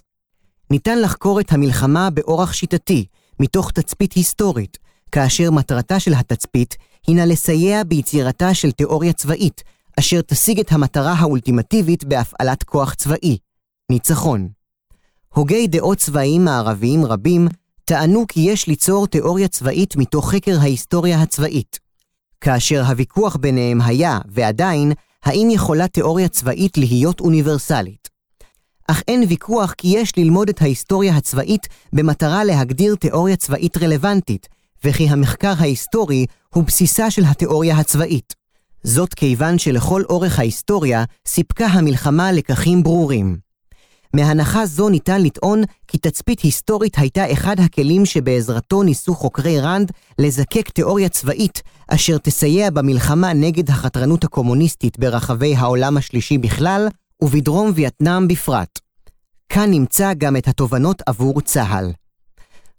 ניתן 0.71 1.01
לחקור 1.01 1.39
את 1.39 1.53
המלחמה 1.53 2.09
באורח 2.09 2.53
שיטתי, 2.53 3.05
מתוך 3.39 3.71
תצפית 3.71 4.13
היסטורית, 4.13 4.77
כאשר 5.11 5.51
מטרתה 5.51 5.99
של 5.99 6.13
התצפית 6.13 6.75
הינה 7.07 7.25
לסייע 7.25 7.83
ביצירתה 7.83 8.53
של 8.53 8.71
תיאוריה 8.71 9.13
צבאית, 9.13 9.63
אשר 9.99 10.21
תשיג 10.21 10.59
את 10.59 10.71
המטרה 10.71 11.13
האולטימטיבית 11.13 12.03
בהפעלת 12.03 12.63
כוח 12.63 12.93
צבאי, 12.93 13.37
ניצחון. 13.91 14.60
הוגי 15.35 15.67
דעות 15.67 15.97
צבאיים 15.97 16.45
מערביים 16.45 17.05
רבים 17.05 17.47
טענו 17.85 18.25
כי 18.27 18.39
יש 18.39 18.67
ליצור 18.67 19.07
תיאוריה 19.07 19.47
צבאית 19.47 19.95
מתוך 19.95 20.31
חקר 20.31 20.59
ההיסטוריה 20.59 21.21
הצבאית. 21.21 21.79
כאשר 22.41 22.83
הוויכוח 22.83 23.35
ביניהם 23.35 23.81
היה, 23.81 24.19
ועדיין, 24.25 24.91
האם 25.23 25.47
יכולה 25.51 25.87
תיאוריה 25.87 26.27
צבאית 26.27 26.77
להיות 26.77 27.19
אוניברסלית. 27.19 28.09
אך 28.87 29.03
אין 29.07 29.23
ויכוח 29.29 29.73
כי 29.77 29.87
יש 29.87 30.17
ללמוד 30.17 30.49
את 30.49 30.61
ההיסטוריה 30.61 31.17
הצבאית 31.17 31.67
במטרה 31.93 32.43
להגדיר 32.43 32.95
תיאוריה 32.95 33.35
צבאית 33.35 33.77
רלוונטית, 33.77 34.47
וכי 34.85 35.09
המחקר 35.09 35.53
ההיסטורי 35.57 36.25
הוא 36.53 36.63
בסיסה 36.63 37.11
של 37.11 37.23
התיאוריה 37.25 37.77
הצבאית. 37.77 38.33
זאת 38.83 39.13
כיוון 39.13 39.57
שלכל 39.57 40.03
אורך 40.09 40.39
ההיסטוריה 40.39 41.03
סיפקה 41.27 41.65
המלחמה 41.65 42.31
לקחים 42.31 42.83
ברורים. 42.83 43.50
מהנחה 44.13 44.65
זו 44.65 44.89
ניתן 44.89 45.21
לטעון 45.21 45.63
כי 45.87 45.97
תצפית 45.97 46.39
היסטורית 46.39 46.97
הייתה 46.97 47.31
אחד 47.31 47.59
הכלים 47.59 48.05
שבעזרתו 48.05 48.83
ניסו 48.83 49.15
חוקרי 49.15 49.59
ראנד 49.59 49.91
לזקק 50.19 50.69
תיאוריה 50.69 51.09
צבאית 51.09 51.61
אשר 51.87 52.17
תסייע 52.17 52.69
במלחמה 52.69 53.33
נגד 53.33 53.69
החתרנות 53.69 54.23
הקומוניסטית 54.23 54.99
ברחבי 54.99 55.55
העולם 55.55 55.97
השלישי 55.97 56.37
בכלל 56.37 56.87
ובדרום 57.21 57.71
וייטנאם 57.75 58.27
בפרט. 58.27 58.79
כאן 59.49 59.71
נמצא 59.71 60.13
גם 60.17 60.37
את 60.37 60.47
התובנות 60.47 61.01
עבור 61.05 61.41
צה"ל. 61.41 61.91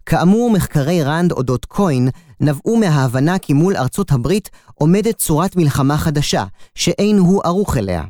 כאמור, 0.07 0.51
מחקרי 0.51 1.03
ראנד 1.03 1.33
אודות 1.33 1.64
קוין 1.64 2.09
נבעו 2.41 2.76
מההבנה 2.76 3.39
כי 3.39 3.53
מול 3.53 3.76
ארצות 3.76 4.12
הברית 4.12 4.51
עומדת 4.74 5.18
צורת 5.18 5.57
מלחמה 5.57 5.99
חדשה, 5.99 6.45
שאין 6.74 7.18
הוא 7.18 7.43
ערוך 7.45 7.76
אליה. 7.76 8.03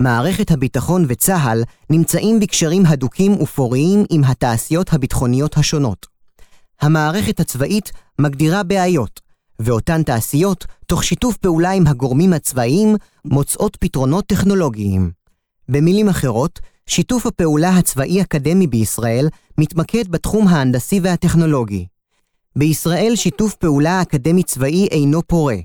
מערכת 0.00 0.50
הביטחון 0.50 1.04
וצה"ל 1.08 1.62
נמצאים 1.90 2.40
בקשרים 2.40 2.86
הדוקים 2.86 3.32
ופוריים 3.42 4.04
עם 4.10 4.24
התעשיות 4.24 4.92
הביטחוניות 4.92 5.56
השונות. 5.56 6.06
המערכת 6.80 7.40
הצבאית 7.40 7.92
מגדירה 8.20 8.62
בעיות, 8.62 9.20
ואותן 9.58 10.02
תעשיות, 10.02 10.66
תוך 10.86 11.04
שיתוף 11.04 11.36
פעולה 11.36 11.70
עם 11.70 11.86
הגורמים 11.86 12.32
הצבאיים, 12.32 12.96
מוצאות 13.24 13.76
פתרונות 13.80 14.26
טכנולוגיים. 14.26 15.10
במילים 15.68 16.08
אחרות, 16.08 16.60
שיתוף 16.86 17.26
הפעולה 17.26 17.70
הצבאי-אקדמי 17.70 18.66
בישראל 18.66 19.28
מתמקד 19.58 20.08
בתחום 20.08 20.48
ההנדסי 20.48 21.00
והטכנולוגי. 21.02 21.86
בישראל 22.56 23.12
שיתוף 23.16 23.54
פעולה 23.54 24.02
אקדמי-צבאי 24.02 24.88
אינו 24.90 25.22
פורה. 25.26 25.56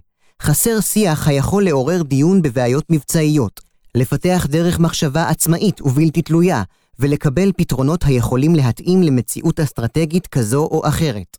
חסר 0.42 0.80
שיח 0.80 1.28
היכול 1.28 1.64
לעורר 1.64 2.02
דיון 2.02 2.42
בבעיות 2.42 2.86
מבצעיות, 2.90 3.62
לפתח 3.96 4.48
דרך 4.50 4.80
מחשבה 4.80 5.30
עצמאית 5.30 5.82
ובלתי 5.82 6.22
תלויה, 6.22 6.64
ולקבל 7.00 7.52
פתרונות 7.58 8.04
היכולים 8.04 8.56
להתאים 8.56 9.04
למציאות 9.04 9.60
אסטרטגית 9.60 10.28
כזו 10.28 10.64
או 10.72 10.88
אחרת. 10.88 11.38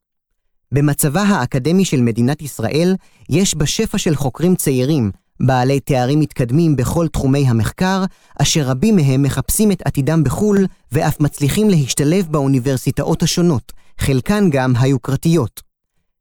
במצבה 0.73 1.23
האקדמי 1.23 1.85
של 1.85 2.01
מדינת 2.01 2.43
ישראל 2.43 2.95
יש 3.31 3.55
בה 3.55 3.67
שפע 3.67 3.99
של 3.99 4.17
חוקרים 4.17 4.55
צעירים, 4.55 5.11
בעלי 5.41 5.81
תארים 5.81 6.21
מתקדמים 6.21 6.77
בכל 6.77 7.09
תחומי 7.09 7.49
המחקר, 7.49 8.05
אשר 8.43 8.63
רבים 8.63 8.97
מהם 8.97 9.23
מחפשים 9.23 9.73
את 9.73 9.83
עתידם 9.85 10.25
בחו"ל 10.25 10.67
ואף 10.93 11.21
מצליחים 11.21 11.71
להשתלב 11.71 12.27
באוניברסיטאות 12.31 13.23
השונות, 13.23 13.73
חלקן 13.99 14.51
גם 14.51 14.73
היוקרתיות. 14.77 15.61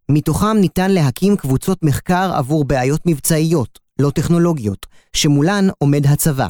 מתוכם 0.09 0.57
ניתן 0.57 0.91
להקים 0.91 1.35
קבוצות 1.35 1.83
מחקר 1.83 2.31
עבור 2.35 2.65
בעיות 2.65 3.01
מבצעיות, 3.05 3.79
לא 4.01 4.09
טכנולוגיות, 4.09 4.85
שמולן 5.13 5.67
עומד 5.77 6.07
הצבא. 6.07 6.47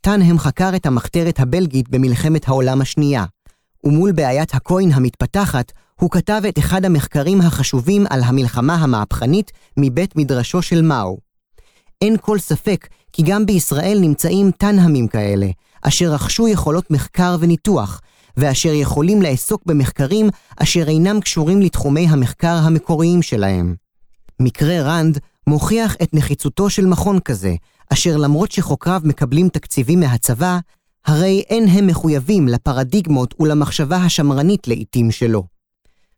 טנהם 0.00 0.38
חקר 0.38 0.70
את 0.76 0.86
המחתרת 0.86 1.40
הבלגית 1.40 1.88
במלחמת 1.88 2.48
העולם 2.48 2.80
השנייה, 2.80 3.24
ומול 3.84 4.12
בעיית 4.12 4.54
הקוין 4.54 4.92
המתפתחת, 4.92 5.72
הוא 6.00 6.10
כתב 6.10 6.42
את 6.48 6.58
אחד 6.58 6.84
המחקרים 6.84 7.40
החשובים 7.40 8.04
על 8.10 8.22
המלחמה 8.22 8.74
המהפכנית 8.74 9.52
מבית 9.76 10.16
מדרשו 10.16 10.62
של 10.62 10.82
מאו. 10.82 11.18
אין 12.02 12.16
כל 12.20 12.38
ספק 12.38 12.88
כי 13.12 13.22
גם 13.22 13.46
בישראל 13.46 13.98
נמצאים 14.00 14.50
טנהמים 14.50 15.08
כאלה, 15.08 15.46
אשר 15.82 16.12
רכשו 16.12 16.48
יכולות 16.48 16.90
מחקר 16.90 17.36
וניתוח, 17.40 18.00
ואשר 18.36 18.72
יכולים 18.72 19.22
לעסוק 19.22 19.62
במחקרים 19.66 20.28
אשר 20.56 20.88
אינם 20.88 21.20
קשורים 21.20 21.62
לתחומי 21.62 22.06
המחקר 22.08 22.56
המקוריים 22.62 23.22
שלהם. 23.22 23.74
מקרה 24.40 24.82
רנד 24.82 25.18
מוכיח 25.46 25.96
את 26.02 26.14
נחיצותו 26.14 26.70
של 26.70 26.86
מכון 26.86 27.20
כזה, 27.20 27.54
אשר 27.92 28.16
למרות 28.16 28.52
שחוקריו 28.52 29.00
מקבלים 29.04 29.48
תקציבים 29.48 30.00
מהצבא, 30.00 30.58
הרי 31.06 31.42
אין 31.48 31.68
הם 31.68 31.86
מחויבים 31.86 32.48
לפרדיגמות 32.48 33.34
ולמחשבה 33.40 33.96
השמרנית 33.96 34.68
לעתים 34.68 35.10
שלו. 35.10 35.44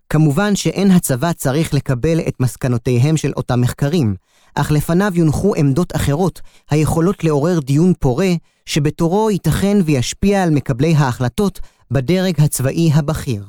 כמובן 0.08 0.56
שאין 0.56 0.90
הצבא 0.90 1.32
צריך 1.32 1.74
לקבל 1.74 2.20
את 2.20 2.40
מסקנותיהם 2.40 3.16
של 3.16 3.32
אותם 3.36 3.60
מחקרים, 3.60 4.14
אך 4.54 4.70
לפניו 4.70 5.12
יונחו 5.14 5.54
עמדות 5.56 5.96
אחרות, 5.96 6.40
היכולות 6.70 7.24
לעורר 7.24 7.60
דיון 7.60 7.92
פורה, 8.00 8.32
שבתורו 8.66 9.30
ייתכן 9.30 9.78
וישפיע 9.84 10.42
על 10.42 10.50
מקבלי 10.50 10.94
ההחלטות 10.94 11.60
בדרג 11.90 12.40
הצבאי 12.40 12.90
הבכיר. 12.94 13.44